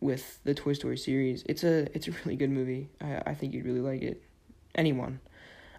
[0.00, 1.42] with the Toy Story series.
[1.46, 2.88] It's a it's a really good movie.
[3.00, 4.22] I I think you'd really like it.
[4.74, 5.20] Anyone.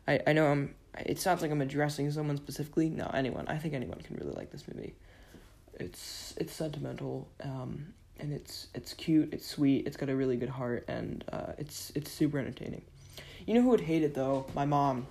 [0.08, 2.90] I I know I'm it sounds like I'm addressing someone specifically.
[2.90, 3.48] No, anyone.
[3.48, 4.96] I think anyone can really like this movie.
[5.80, 10.50] It's it's sentimental um and it's it's cute, it's sweet, it's got a really good
[10.50, 12.82] heart and uh it's it's super entertaining.
[13.46, 14.46] You know who would hate it though?
[14.56, 15.08] My mom.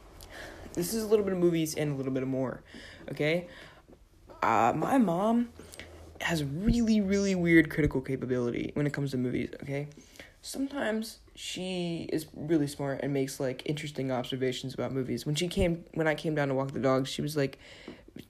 [0.74, 2.62] This is a little bit of movies and a little bit of more.
[3.10, 3.46] Okay?
[4.42, 5.50] Uh my mom
[6.20, 9.88] has really really weird critical capability when it comes to movies okay?
[10.42, 15.26] Sometimes she is really smart and makes like interesting observations about movies.
[15.26, 17.58] When she came when i came down to walk the dogs she was like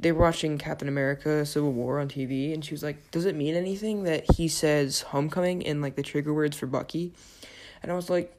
[0.00, 3.36] they were watching captain america civil war on tv and she was like does it
[3.36, 7.12] mean anything that he says homecoming in like the trigger words for bucky?
[7.82, 8.34] And i was like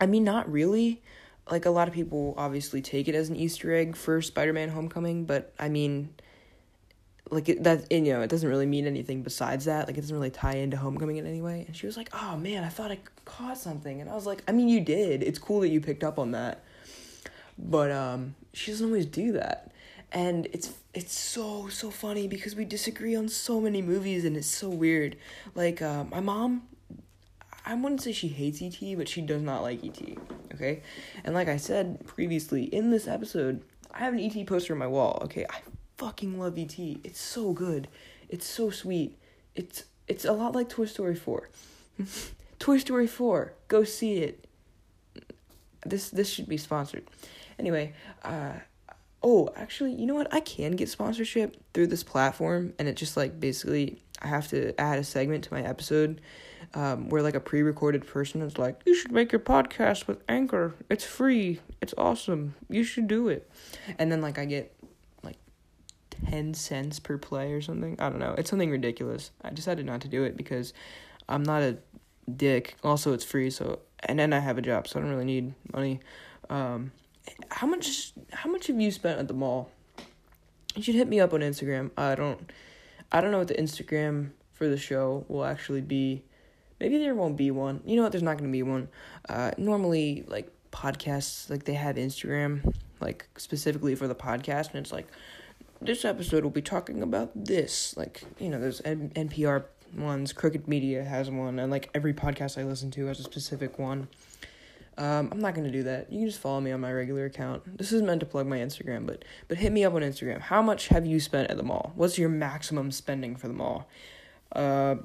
[0.00, 1.02] i mean not really.
[1.50, 5.24] Like a lot of people obviously take it as an easter egg for spider-man homecoming
[5.24, 6.10] but i mean
[7.30, 9.86] like it, that you know it doesn't really mean anything besides that.
[9.86, 11.64] Like it doesn't really tie into homecoming in any way.
[11.66, 14.00] And she was like oh man i thought i caught something.
[14.00, 15.22] And i was like i mean you did.
[15.22, 16.64] It's cool that you picked up on that.
[17.58, 19.72] But um she doesn't always do that.
[20.12, 24.48] And it's it's so so funny because we disagree on so many movies and it's
[24.48, 25.16] so weird.
[25.54, 26.62] Like uh, my mom
[27.68, 30.00] i wouldn't say she hates et but she does not like et
[30.54, 30.82] okay?
[31.24, 33.62] And like i said previously in this episode
[33.92, 35.44] i have an et poster on my wall okay?
[35.48, 35.60] I
[35.98, 36.78] fucking love ET.
[36.78, 37.88] It's so good.
[38.28, 39.18] It's so sweet.
[39.54, 41.48] It's it's a lot like Toy Story 4.
[42.58, 43.52] Toy Story 4.
[43.66, 44.46] Go see it.
[45.84, 47.04] This this should be sponsored.
[47.58, 48.52] Anyway, uh
[49.22, 50.32] oh, actually, you know what?
[50.32, 54.78] I can get sponsorship through this platform and it just like basically I have to
[54.80, 56.20] add a segment to my episode
[56.74, 60.74] um, where like a pre-recorded person is like, "You should make your podcast with Anchor.
[60.88, 61.60] It's free.
[61.80, 62.54] It's awesome.
[62.68, 63.50] You should do it."
[63.98, 64.74] And then like I get
[66.30, 67.96] 10 cents per play or something.
[67.98, 68.34] I don't know.
[68.36, 69.30] It's something ridiculous.
[69.42, 70.72] I decided not to do it because
[71.28, 71.78] I'm not a
[72.36, 72.76] dick.
[72.84, 75.54] Also, it's free, so and then I have a job, so I don't really need
[75.72, 76.00] money.
[76.50, 76.92] Um,
[77.50, 79.70] how much how much have you spent at the mall?
[80.74, 81.90] You should hit me up on Instagram.
[81.96, 82.50] I don't
[83.10, 86.24] I don't know what the Instagram for the show will actually be.
[86.80, 87.80] Maybe there won't be one.
[87.84, 88.12] You know what?
[88.12, 88.88] There's not going to be one.
[89.28, 94.92] Uh, normally, like podcasts, like they have Instagram, like specifically for the podcast, and it's
[94.92, 95.08] like
[95.80, 97.96] this episode will be talking about this.
[97.96, 99.64] Like, you know, there's N- NPR
[99.96, 103.78] ones, Crooked Media has one, and like every podcast I listen to has a specific
[103.78, 104.08] one.
[104.96, 106.12] Um, I'm not gonna do that.
[106.12, 107.78] You can just follow me on my regular account.
[107.78, 110.40] This is meant to plug my Instagram, but but hit me up on Instagram.
[110.40, 111.92] How much have you spent at the mall?
[111.94, 113.88] What's your maximum spending for the mall?
[114.50, 114.96] Uh,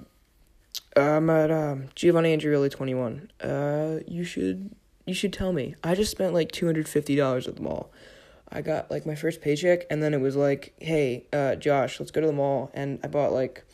[0.96, 3.30] I'm at um, Giovanni Andreoli twenty one.
[3.40, 4.72] Uh, you should
[5.06, 5.76] you should tell me.
[5.84, 7.92] I just spent like two hundred fifty dollars at the mall.
[8.54, 12.12] I got like my first paycheck, and then it was like, hey, uh, Josh, let's
[12.12, 13.66] go to the mall, and I bought like.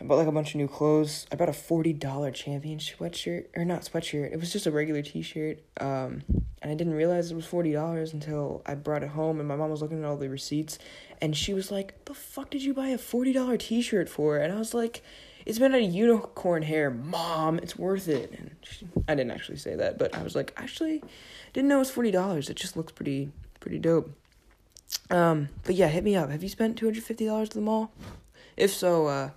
[0.00, 1.24] I bought like a bunch of new clothes.
[1.30, 4.32] I bought a forty dollar champion sweatshirt, or not sweatshirt.
[4.32, 5.60] It was just a regular t shirt.
[5.80, 6.24] Um,
[6.60, 9.54] and I didn't realize it was forty dollars until I brought it home, and my
[9.54, 10.80] mom was looking at all the receipts,
[11.22, 14.36] and she was like, "The fuck did you buy a forty dollar t shirt for?"
[14.36, 15.00] And I was like,
[15.46, 17.60] "It's out of unicorn hair, mom.
[17.60, 21.04] It's worth it." And she, I didn't actually say that, but I was like, "Actually,
[21.52, 22.50] didn't know it was forty dollars.
[22.50, 23.30] It just looks pretty
[23.64, 24.10] pretty dope.
[25.08, 26.30] Um, but yeah, hit me up.
[26.30, 27.90] Have you spent two hundred fifty dollars at the mall?
[28.58, 29.30] If so, uh,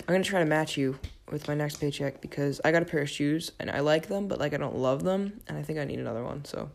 [0.00, 0.98] I'm gonna try to match you
[1.30, 4.26] with my next paycheck because I got a pair of shoes and I like them,
[4.26, 6.46] but like I don't love them, and I think I need another one.
[6.46, 6.70] So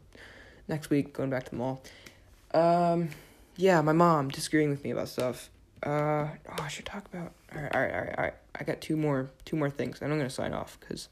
[0.67, 1.81] next week, going back to the mall.
[2.53, 3.09] Um,
[3.55, 5.49] yeah, my mom disagreeing with me about stuff.
[5.83, 7.31] Uh, oh, I should talk about.
[7.55, 8.33] All right, all right, all right, all right.
[8.59, 11.09] I got two more, two more things, and I'm gonna sign off because,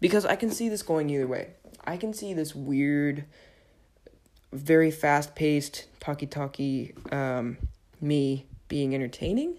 [0.00, 1.50] because I can see this going either way.
[1.84, 3.24] I can see this weird,
[4.52, 7.56] very fast paced, talky talky, um,
[8.00, 9.56] me being entertaining,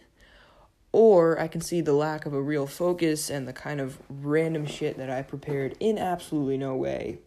[0.91, 4.65] or I can see the lack of a real focus and the kind of random
[4.65, 7.19] shit that I prepared in absolutely no way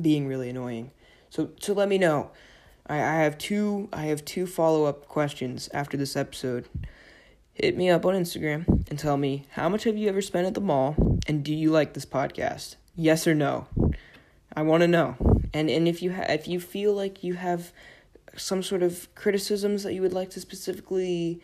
[0.00, 0.90] being really annoying.
[1.30, 2.30] So so let me know.
[2.86, 6.68] I, I have two I have two follow up questions after this episode.
[7.52, 10.54] Hit me up on Instagram and tell me how much have you ever spent at
[10.54, 12.76] the mall and do you like this podcast?
[12.96, 13.68] Yes or no?
[14.56, 15.33] I want to know.
[15.54, 17.72] And and if you ha- if you feel like you have
[18.36, 21.40] some sort of criticisms that you would like to specifically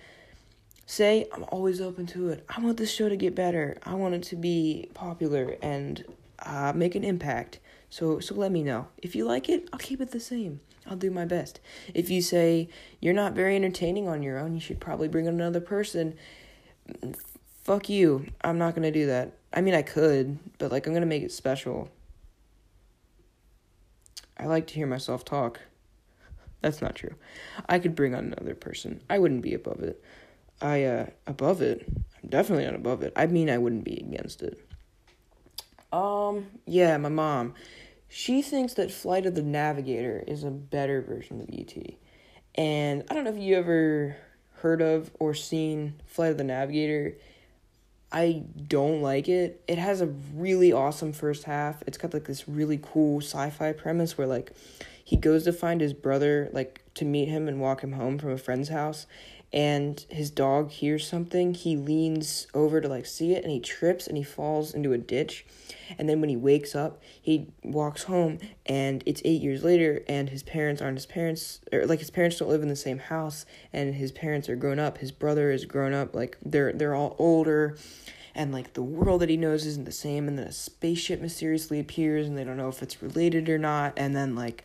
[0.84, 2.44] say, I'm always open to it.
[2.48, 3.78] I want this show to get better.
[3.84, 6.04] I want it to be popular and
[6.40, 7.60] uh, make an impact.
[7.88, 8.88] So so let me know.
[8.98, 10.60] If you like it, I'll keep it the same.
[10.86, 11.60] I'll do my best.
[11.94, 12.68] If you say
[13.00, 16.16] you're not very entertaining on your own, you should probably bring in another person.
[17.62, 18.26] Fuck you.
[18.42, 19.34] I'm not going to do that.
[19.52, 21.88] I mean, I could, but like I'm going to make it special.
[24.40, 25.60] I like to hear myself talk.
[26.62, 27.14] That's not true.
[27.68, 29.02] I could bring on another person.
[29.10, 30.02] I wouldn't be above it.
[30.62, 31.86] I uh above it.
[32.22, 33.12] I'm definitely not above it.
[33.16, 34.58] I mean I wouldn't be against it.
[35.92, 37.54] Um yeah, my mom.
[38.08, 41.76] She thinks that Flight of the Navigator is a better version of ET.
[42.56, 44.16] And I don't know if you ever
[44.54, 47.16] heard of or seen Flight of the Navigator.
[48.12, 49.62] I don't like it.
[49.68, 51.82] It has a really awesome first half.
[51.86, 54.52] It's got like this really cool sci-fi premise where like
[55.04, 58.30] he goes to find his brother like to meet him and walk him home from
[58.30, 59.06] a friend's house
[59.52, 64.06] and his dog hears something, he leans over to like see it and he trips
[64.06, 65.44] and he falls into a ditch.
[65.98, 70.30] And then when he wakes up, he walks home and it's 8 years later and
[70.30, 73.44] his parents aren't his parents or like his parents don't live in the same house
[73.72, 74.98] and his parents are grown up.
[74.98, 77.76] His brother is grown up like they're they're all older
[78.36, 81.80] and like the world that he knows isn't the same and then a spaceship mysteriously
[81.80, 84.64] appears and they don't know if it's related or not and then like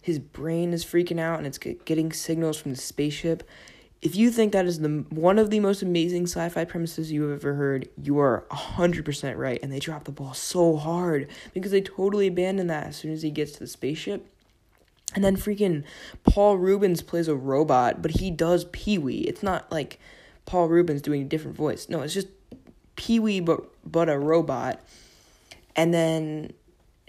[0.00, 3.48] his brain is freaking out and it's getting signals from the spaceship
[4.02, 7.40] if you think that is the one of the most amazing sci-fi premises you have
[7.40, 11.80] ever heard, you are 100% right and they drop the ball so hard because they
[11.80, 14.26] totally abandon that as soon as he gets to the spaceship.
[15.14, 15.84] And then freaking
[16.24, 19.18] Paul Reubens plays a robot, but he does Pee-wee.
[19.20, 20.00] It's not like
[20.46, 21.88] Paul Reubens doing a different voice.
[21.88, 22.28] No, it's just
[22.96, 24.80] Pee-wee but but a robot.
[25.76, 26.52] And then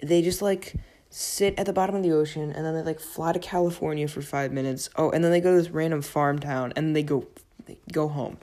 [0.00, 0.74] they just like
[1.14, 4.20] sit at the bottom of the ocean and then they like fly to California for
[4.20, 4.90] 5 minutes.
[4.96, 7.28] Oh, and then they go to this random farm town and they go
[7.66, 8.38] they go home.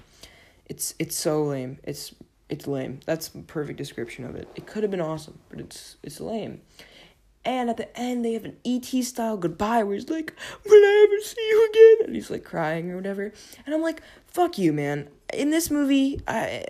[0.67, 1.79] It's it's so lame.
[1.83, 2.15] It's
[2.47, 3.01] it's lame.
[3.05, 4.47] That's perfect description of it.
[4.55, 6.61] It could have been awesome, but it's it's lame.
[7.43, 10.33] And at the end, they have an ET style goodbye where he's like,
[10.65, 12.05] Will I ever see you again?
[12.07, 13.33] And he's like crying or whatever.
[13.65, 15.09] And I'm like, Fuck you, man.
[15.33, 16.63] In this movie, I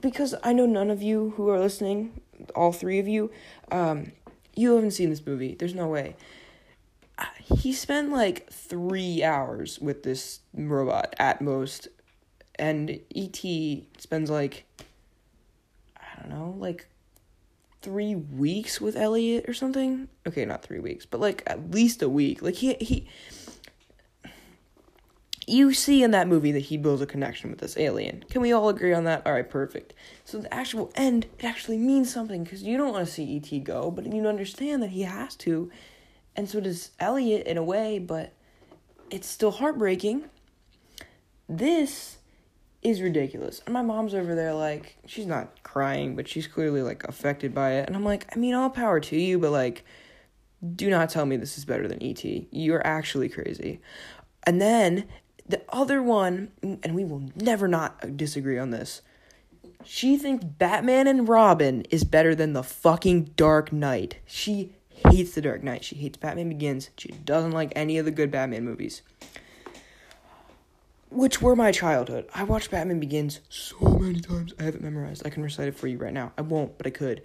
[0.00, 2.20] because I know none of you who are listening,
[2.54, 3.32] all three of you,
[3.72, 4.12] um,
[4.58, 5.54] you haven't seen this movie.
[5.54, 6.16] There's no way.
[7.16, 11.88] Uh, he spent like three hours with this robot at most,
[12.56, 13.38] and ET
[13.98, 14.64] spends like
[15.96, 16.88] I don't know, like
[17.82, 20.08] three weeks with Elliot or something.
[20.26, 22.42] Okay, not three weeks, but like at least a week.
[22.42, 23.08] Like he he
[25.48, 28.24] you see in that movie that he builds a connection with this alien.
[28.30, 29.26] Can we all agree on that?
[29.26, 29.94] All right, perfect.
[30.24, 33.58] So the actual end, it actually means something because you don't want to see ET
[33.64, 35.70] go, but you understand that he has to,
[36.36, 38.32] and so does Elliot in a way, but
[39.10, 40.24] it's still heartbreaking.
[41.48, 42.18] This
[42.82, 43.60] is ridiculous.
[43.66, 47.72] And my mom's over there like she's not crying, but she's clearly like affected by
[47.72, 47.86] it.
[47.86, 49.84] And I'm like, I mean, all power to you, but like
[50.74, 52.24] do not tell me this is better than ET.
[52.24, 53.80] You're actually crazy.
[54.44, 55.06] And then
[55.48, 59.02] the other one, and we will never not disagree on this.
[59.84, 64.18] She thinks Batman and Robin is better than the fucking Dark Knight.
[64.26, 65.84] She hates the Dark Knight.
[65.84, 66.90] She hates Batman Begins.
[66.96, 69.02] She doesn't like any of the good Batman movies.
[71.10, 72.28] Which were my childhood.
[72.34, 74.52] I watched Batman Begins so many times.
[74.58, 75.26] I have it memorized.
[75.26, 76.32] I can recite it for you right now.
[76.36, 77.22] I won't, but I could.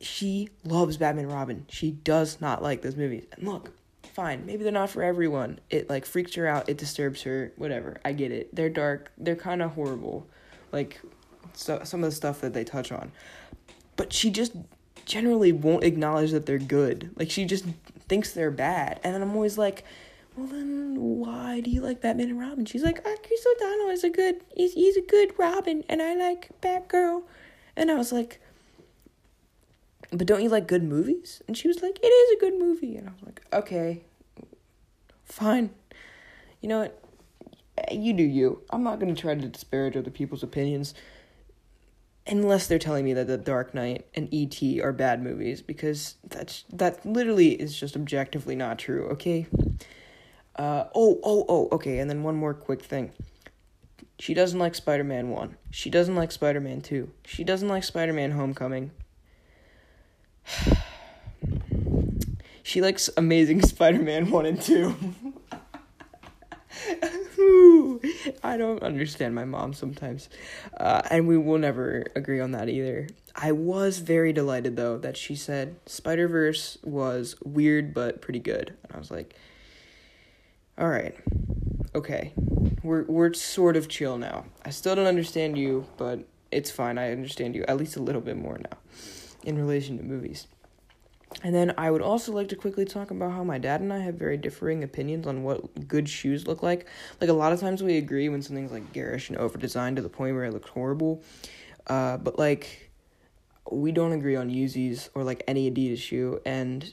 [0.00, 1.66] She loves Batman Robin.
[1.68, 3.26] She does not like those movies.
[3.32, 3.72] And look,
[4.16, 4.46] fine.
[4.46, 5.60] Maybe they're not for everyone.
[5.68, 6.68] It like freaks her out.
[6.68, 7.52] It disturbs her.
[7.56, 7.98] Whatever.
[8.04, 8.52] I get it.
[8.54, 9.12] They're dark.
[9.18, 10.26] They're kind of horrible.
[10.72, 11.00] Like
[11.52, 13.12] so, some of the stuff that they touch on.
[13.94, 14.52] But she just
[15.04, 17.10] generally won't acknowledge that they're good.
[17.16, 17.66] Like she just
[18.08, 19.00] thinks they're bad.
[19.04, 19.84] And I'm always like,
[20.34, 22.64] well then why do you like Batman and Robin?
[22.64, 26.14] She's like, oh, Chris O'Donnell is a good he's he's a good Robin and I
[26.14, 27.22] like Batgirl.
[27.76, 28.40] And I was like,
[30.10, 31.42] but don't you like good movies?
[31.48, 32.96] And she was like, it is a good movie.
[32.96, 34.02] And I was like, okay,
[35.24, 35.70] fine.
[36.60, 37.02] You know what?
[37.92, 38.62] You do you.
[38.70, 40.94] I'm not going to try to disparage other people's opinions
[42.26, 44.80] unless they're telling me that The Dark Knight and E.T.
[44.80, 49.46] are bad movies because that's that literally is just objectively not true, okay?
[50.56, 53.12] Uh oh, oh, oh, okay, and then one more quick thing.
[54.18, 55.56] She doesn't like Spider-Man 1.
[55.70, 57.10] She doesn't like Spider-Man 2.
[57.26, 58.90] She doesn't like Spider-Man Homecoming.
[62.62, 64.94] she likes Amazing Spider-Man 1 and 2.
[68.42, 70.28] I don't understand my mom sometimes.
[70.76, 73.08] Uh, and we will never agree on that either.
[73.34, 78.74] I was very delighted though that she said Spider Verse was weird but pretty good.
[78.84, 79.34] And I was like,
[80.78, 81.14] all right,
[81.94, 82.32] okay,
[82.82, 84.44] we're we're sort of chill now.
[84.64, 86.20] I still don't understand you, but
[86.50, 86.98] it's fine.
[86.98, 88.78] I understand you at least a little bit more now
[89.46, 90.46] in relation to movies.
[91.42, 94.00] And then I would also like to quickly talk about how my dad and I
[94.00, 96.86] have very differing opinions on what good shoes look like.
[97.20, 100.02] Like a lot of times we agree when something's like garish and over designed to
[100.02, 101.22] the point where it looks horrible.
[101.86, 102.90] Uh, but like
[103.70, 106.92] we don't agree on Yeezys or like any Adidas shoe, and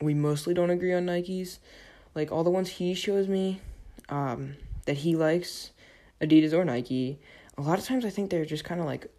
[0.00, 1.58] we mostly don't agree on Nikes.
[2.14, 3.60] Like all the ones he shows me,
[4.08, 4.56] um,
[4.86, 5.72] that he likes,
[6.20, 7.18] Adidas or Nike.
[7.56, 9.10] A lot of times I think they're just kind of like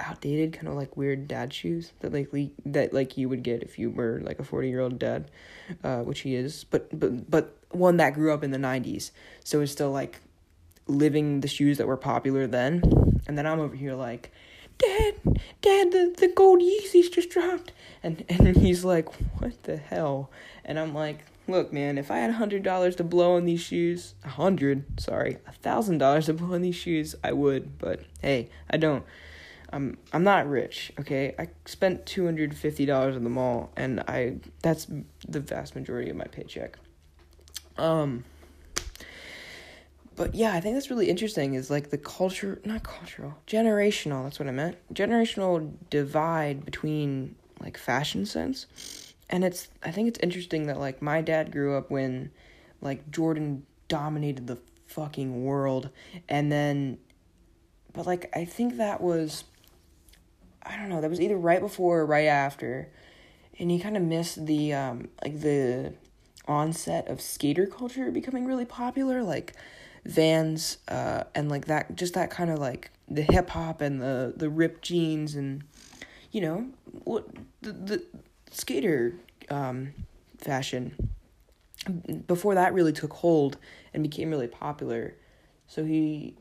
[0.00, 3.62] outdated, kind of like weird dad shoes that like le- that like you would get
[3.62, 5.30] if you were like a forty year old dad,
[5.84, 6.64] uh, which he is.
[6.64, 9.12] But but but one that grew up in the nineties,
[9.44, 10.20] so it's still like
[10.86, 12.82] living the shoes that were popular then.
[13.26, 14.32] And then I'm over here like,
[14.78, 15.14] Dad,
[15.60, 17.72] Dad, the the gold Yeezys just dropped,
[18.02, 19.08] and and he's like,
[19.40, 20.30] what the hell?
[20.64, 23.60] And I'm like, look, man, if I had a hundred dollars to blow on these
[23.60, 27.78] shoes, a hundred, sorry, a thousand dollars to blow on these shoes, I would.
[27.78, 29.04] But hey, I don't.
[29.72, 31.34] I'm I'm not rich, okay?
[31.38, 34.86] I spent two hundred fifty dollars in the mall, and I that's
[35.28, 36.78] the vast majority of my paycheck.
[37.76, 38.24] Um,
[40.16, 41.54] but yeah, I think that's really interesting.
[41.54, 44.24] Is like the culture, not cultural, generational.
[44.24, 44.76] That's what I meant.
[44.92, 51.20] Generational divide between like fashion sense, and it's I think it's interesting that like my
[51.20, 52.30] dad grew up when,
[52.80, 55.90] like Jordan dominated the fucking world,
[56.28, 56.98] and then,
[57.92, 59.44] but like I think that was
[60.62, 62.90] I don't know, that was either right before or right after.
[63.58, 65.94] And he kind of missed the um like the
[66.48, 69.54] onset of skater culture becoming really popular, like
[70.04, 74.32] Vans uh and like that just that kind of like the hip hop and the
[74.36, 75.64] the ripped jeans and
[76.32, 76.68] you know,
[77.04, 77.26] what
[77.60, 78.04] the, the
[78.50, 79.14] skater
[79.50, 79.92] um
[80.38, 81.10] fashion
[82.26, 83.56] before that really took hold
[83.94, 85.14] and became really popular.
[85.66, 86.36] So he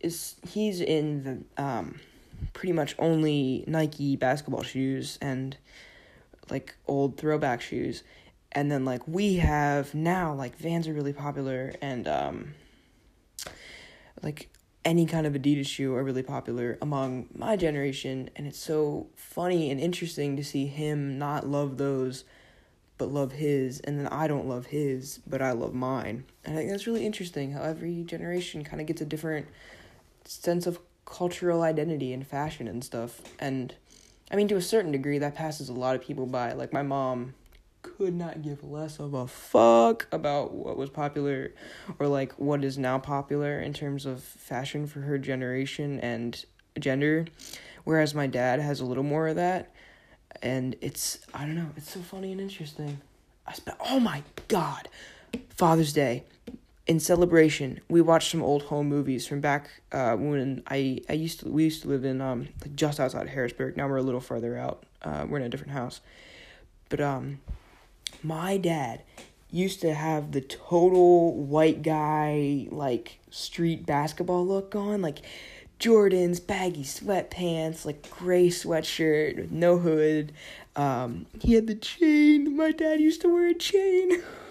[0.00, 2.00] is he's in the um
[2.52, 5.56] pretty much only Nike basketball shoes and
[6.50, 8.02] like old throwback shoes.
[8.52, 12.54] And then like we have now like Vans are really popular and um
[14.22, 14.48] like
[14.84, 19.70] any kind of Adidas shoe are really popular among my generation and it's so funny
[19.70, 22.24] and interesting to see him not love those
[22.96, 26.24] but love his and then I don't love his but I love mine.
[26.44, 29.46] And I think that's really interesting how every generation kind of gets a different
[30.24, 33.22] sense of cultural identity and fashion and stuff.
[33.38, 33.74] And
[34.30, 36.52] I mean, to a certain degree, that passes a lot of people by.
[36.52, 37.34] Like, my mom
[37.82, 41.52] could not give less of a fuck about what was popular
[42.00, 46.44] or like what is now popular in terms of fashion for her generation and
[46.78, 47.24] gender.
[47.84, 49.72] Whereas my dad has a little more of that.
[50.42, 53.00] And it's, I don't know, it's so funny and interesting.
[53.46, 54.88] I spent, oh my god,
[55.50, 56.24] Father's Day
[56.86, 61.40] in celebration, we watched some old home movies from back uh, when I I used
[61.40, 63.76] to we used to live in um like just outside Harrisburg.
[63.76, 64.84] Now we're a little further out.
[65.02, 66.00] Uh, we're in a different house,
[66.88, 67.40] but um,
[68.22, 69.02] my dad
[69.50, 75.20] used to have the total white guy like street basketball look on like.
[75.78, 80.32] Jordans, baggy sweatpants, like gray sweatshirt no hood.
[80.74, 82.56] Um, he had the chain.
[82.56, 84.22] My dad used to wear a chain.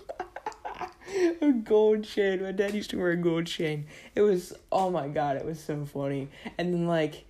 [1.41, 2.43] a gold chain.
[2.43, 3.87] My dad used to wear a gold chain.
[4.15, 6.29] It was oh my god, it was so funny.
[6.57, 7.25] And then like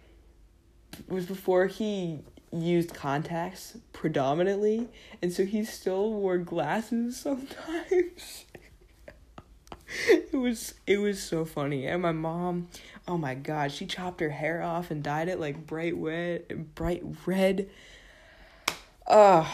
[0.97, 2.19] it was before he
[2.51, 4.87] used contacts predominantly,
[5.21, 8.45] and so he still wore glasses sometimes.
[10.07, 11.85] it was it was so funny.
[11.85, 12.69] And my mom,
[13.07, 17.03] oh my god, she chopped her hair off and dyed it like bright red bright
[17.25, 17.69] red.
[19.07, 19.47] Uh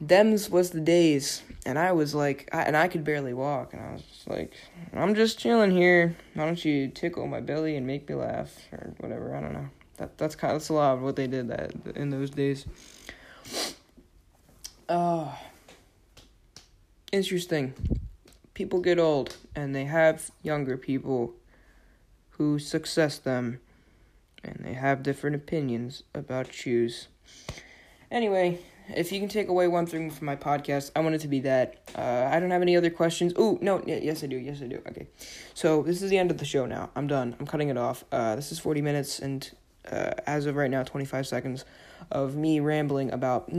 [0.00, 3.82] them's was the days, and I was like, I, and I could barely walk, and
[3.82, 4.52] I was just like,
[4.92, 6.16] I'm just chilling here.
[6.34, 9.34] Why don't you tickle my belly and make me laugh or whatever?
[9.34, 9.68] I don't know.
[9.96, 12.66] That that's kind of, that's a lot of what they did that in those days.
[14.88, 15.32] Uh,
[17.12, 17.74] interesting.
[18.54, 21.34] People get old and they have younger people
[22.30, 23.60] who success them
[24.42, 27.08] and they have different opinions about shoes.
[28.10, 28.58] Anyway,
[28.88, 31.40] if you can take away one thing from my podcast, I want it to be
[31.40, 31.76] that.
[31.96, 33.32] Uh, I don't have any other questions.
[33.36, 34.36] Oh, no, yes, I do.
[34.36, 34.82] Yes, I do.
[34.88, 35.06] Okay.
[35.54, 36.90] So, this is the end of the show now.
[36.94, 37.34] I'm done.
[37.38, 38.04] I'm cutting it off.
[38.12, 39.50] Uh, this is 40 minutes and,
[39.90, 41.64] uh, as of right now, 25 seconds
[42.10, 43.50] of me rambling about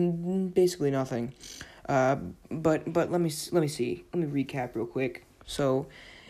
[0.53, 1.34] basically nothing.
[1.88, 2.17] Uh,
[2.49, 4.05] but but let me let me see.
[4.13, 5.26] Let me recap real quick.
[5.45, 5.88] So,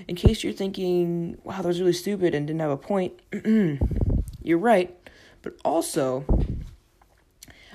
[0.07, 3.13] in case you're thinking, "Wow, that was really stupid and didn't have a point,"
[4.43, 4.95] you're right.
[5.41, 6.25] But also,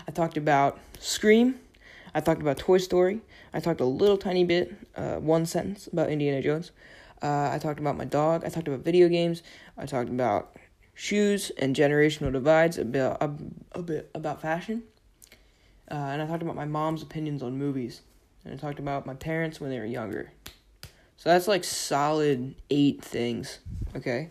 [0.07, 1.57] I talked about Scream.
[2.15, 3.21] I talked about Toy Story.
[3.53, 6.73] I talked a little tiny bit, uh, one sentence about Indiana Jones.
[7.23, 8.45] Uh, I talked about my dog.
[8.45, 9.43] I talked about video games.
[9.77, 10.57] I talked about
[10.95, 13.31] shoes and generational divides, a bit, a,
[13.73, 14.83] a bit about fashion.
[15.91, 18.03] Uh, and I talked about my mom's opinions on movies.
[18.45, 20.33] And I talked about my parents when they were younger.
[21.17, 23.59] So that's like solid eight things,
[23.95, 24.31] okay,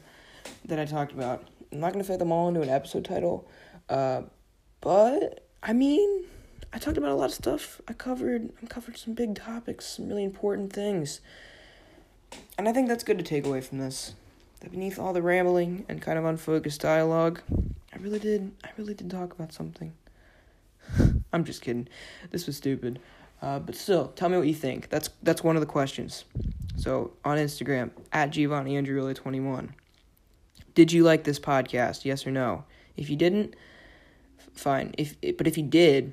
[0.65, 1.47] that I talked about.
[1.71, 3.47] I'm not going to fit them all into an episode title,
[3.89, 4.23] uh,
[4.81, 6.25] but I mean,
[6.71, 7.81] I talked about a lot of stuff.
[7.87, 11.21] I covered I covered some big topics, some really important things.
[12.57, 14.13] And I think that's good to take away from this.
[14.61, 17.41] That beneath all the rambling and kind of unfocused dialogue,
[17.93, 19.93] I really did I really did talk about something.
[21.33, 21.87] I'm just kidding.
[22.31, 22.99] This was stupid.
[23.41, 24.89] Uh, but still, tell me what you think.
[24.89, 26.25] That's that's one of the questions.
[26.77, 29.73] So on Instagram at Giovanni Andreola twenty one.
[30.75, 32.05] Did you like this podcast?
[32.05, 32.63] Yes or no?
[32.95, 33.55] If you didn't,
[34.55, 34.93] fine.
[34.97, 36.11] If but if you did,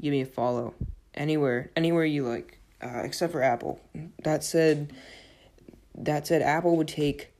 [0.00, 0.74] give me a follow
[1.14, 3.80] anywhere, anywhere you like, uh, except for Apple.
[4.22, 4.92] That said,
[5.96, 7.32] that said, Apple would take.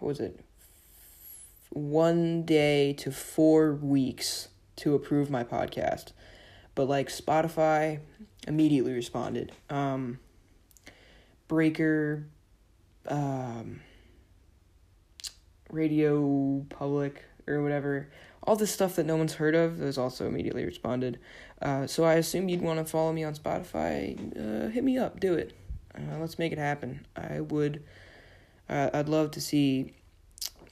[0.00, 0.40] What was it?
[1.70, 6.12] One day to four weeks to approve my podcast.
[6.74, 8.00] But like Spotify
[8.46, 9.52] immediately responded.
[9.70, 10.18] Um,
[11.48, 12.26] Breaker,
[13.06, 13.80] um,
[15.70, 18.08] Radio Public, or whatever,
[18.44, 21.18] all this stuff that no one's heard of has also immediately responded.
[21.60, 24.16] Uh, so I assume you'd want to follow me on Spotify.
[24.36, 25.52] Uh, hit me up, do it.
[25.94, 27.06] Uh, let's make it happen.
[27.16, 27.82] I would.
[28.68, 29.94] Uh, I'd love to see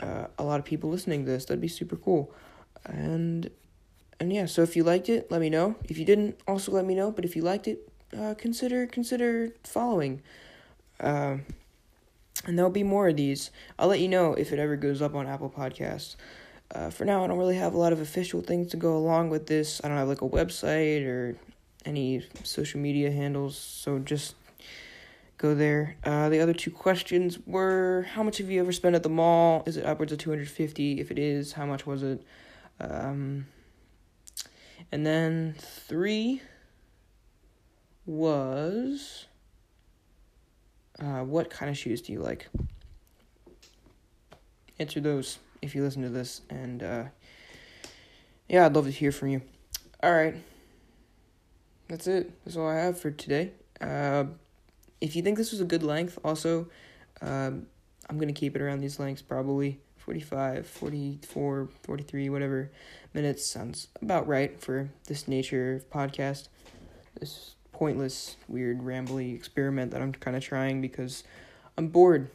[0.01, 1.47] uh, a lot of people listening to this.
[1.47, 2.33] That'd be super cool.
[2.85, 3.51] And
[4.21, 5.77] and yeah, so if you liked it, let me know.
[5.85, 7.11] If you didn't, also let me know.
[7.11, 10.23] But if you liked it, uh, consider consider following.
[11.01, 11.39] Uh,
[12.47, 13.51] and there'll be more of these.
[13.79, 16.17] I'll let you know if it ever goes up on Apple Podcasts.
[16.75, 19.29] Uh, for now, I don't really have a lot of official things to go along
[19.29, 19.81] with this.
[19.85, 21.37] I don't have like a website or
[21.85, 24.37] any social media handles, so just
[25.37, 25.97] go there.
[26.03, 29.63] Uh, the other two questions were: How much have you ever spent at the mall?
[29.67, 30.99] Is it upwards of two hundred fifty?
[30.99, 32.23] If it is, how much was it?
[32.81, 33.47] Um,
[34.91, 36.41] and then three
[38.07, 39.27] was
[40.99, 42.49] uh, what kind of shoes do you like?
[44.79, 46.43] Answer those if you listen to this.
[46.51, 47.05] And uh,
[48.49, 49.43] yeah, I'd love to hear from you.
[50.03, 50.35] All right.
[51.89, 52.33] That's it.
[52.45, 53.53] That's all I have for today.
[53.81, 54.25] Uh,
[55.01, 56.69] if you think this was a good length, also,
[57.21, 57.67] um,
[58.09, 62.71] I'm going to keep it around these lengths probably 45, 44, 43, whatever
[63.15, 66.49] minutes sounds about right for this nature of podcast.
[67.21, 71.25] This pointless, weird, rambly experiment that I'm kind of trying because
[71.77, 72.31] I'm bored.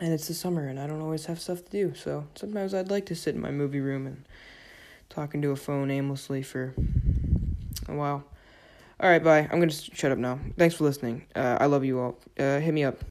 [0.00, 1.94] And it's the summer and I don't always have stuff to do.
[1.94, 4.24] So sometimes I'd like to sit in my movie room and
[5.10, 6.74] talk into a phone aimlessly for
[7.86, 8.24] a while.
[8.98, 9.48] All right, bye.
[9.50, 10.38] I'm going to shut up now.
[10.56, 11.26] Thanks for listening.
[11.34, 12.18] Uh, I love you all.
[12.38, 13.09] Uh, hit me up.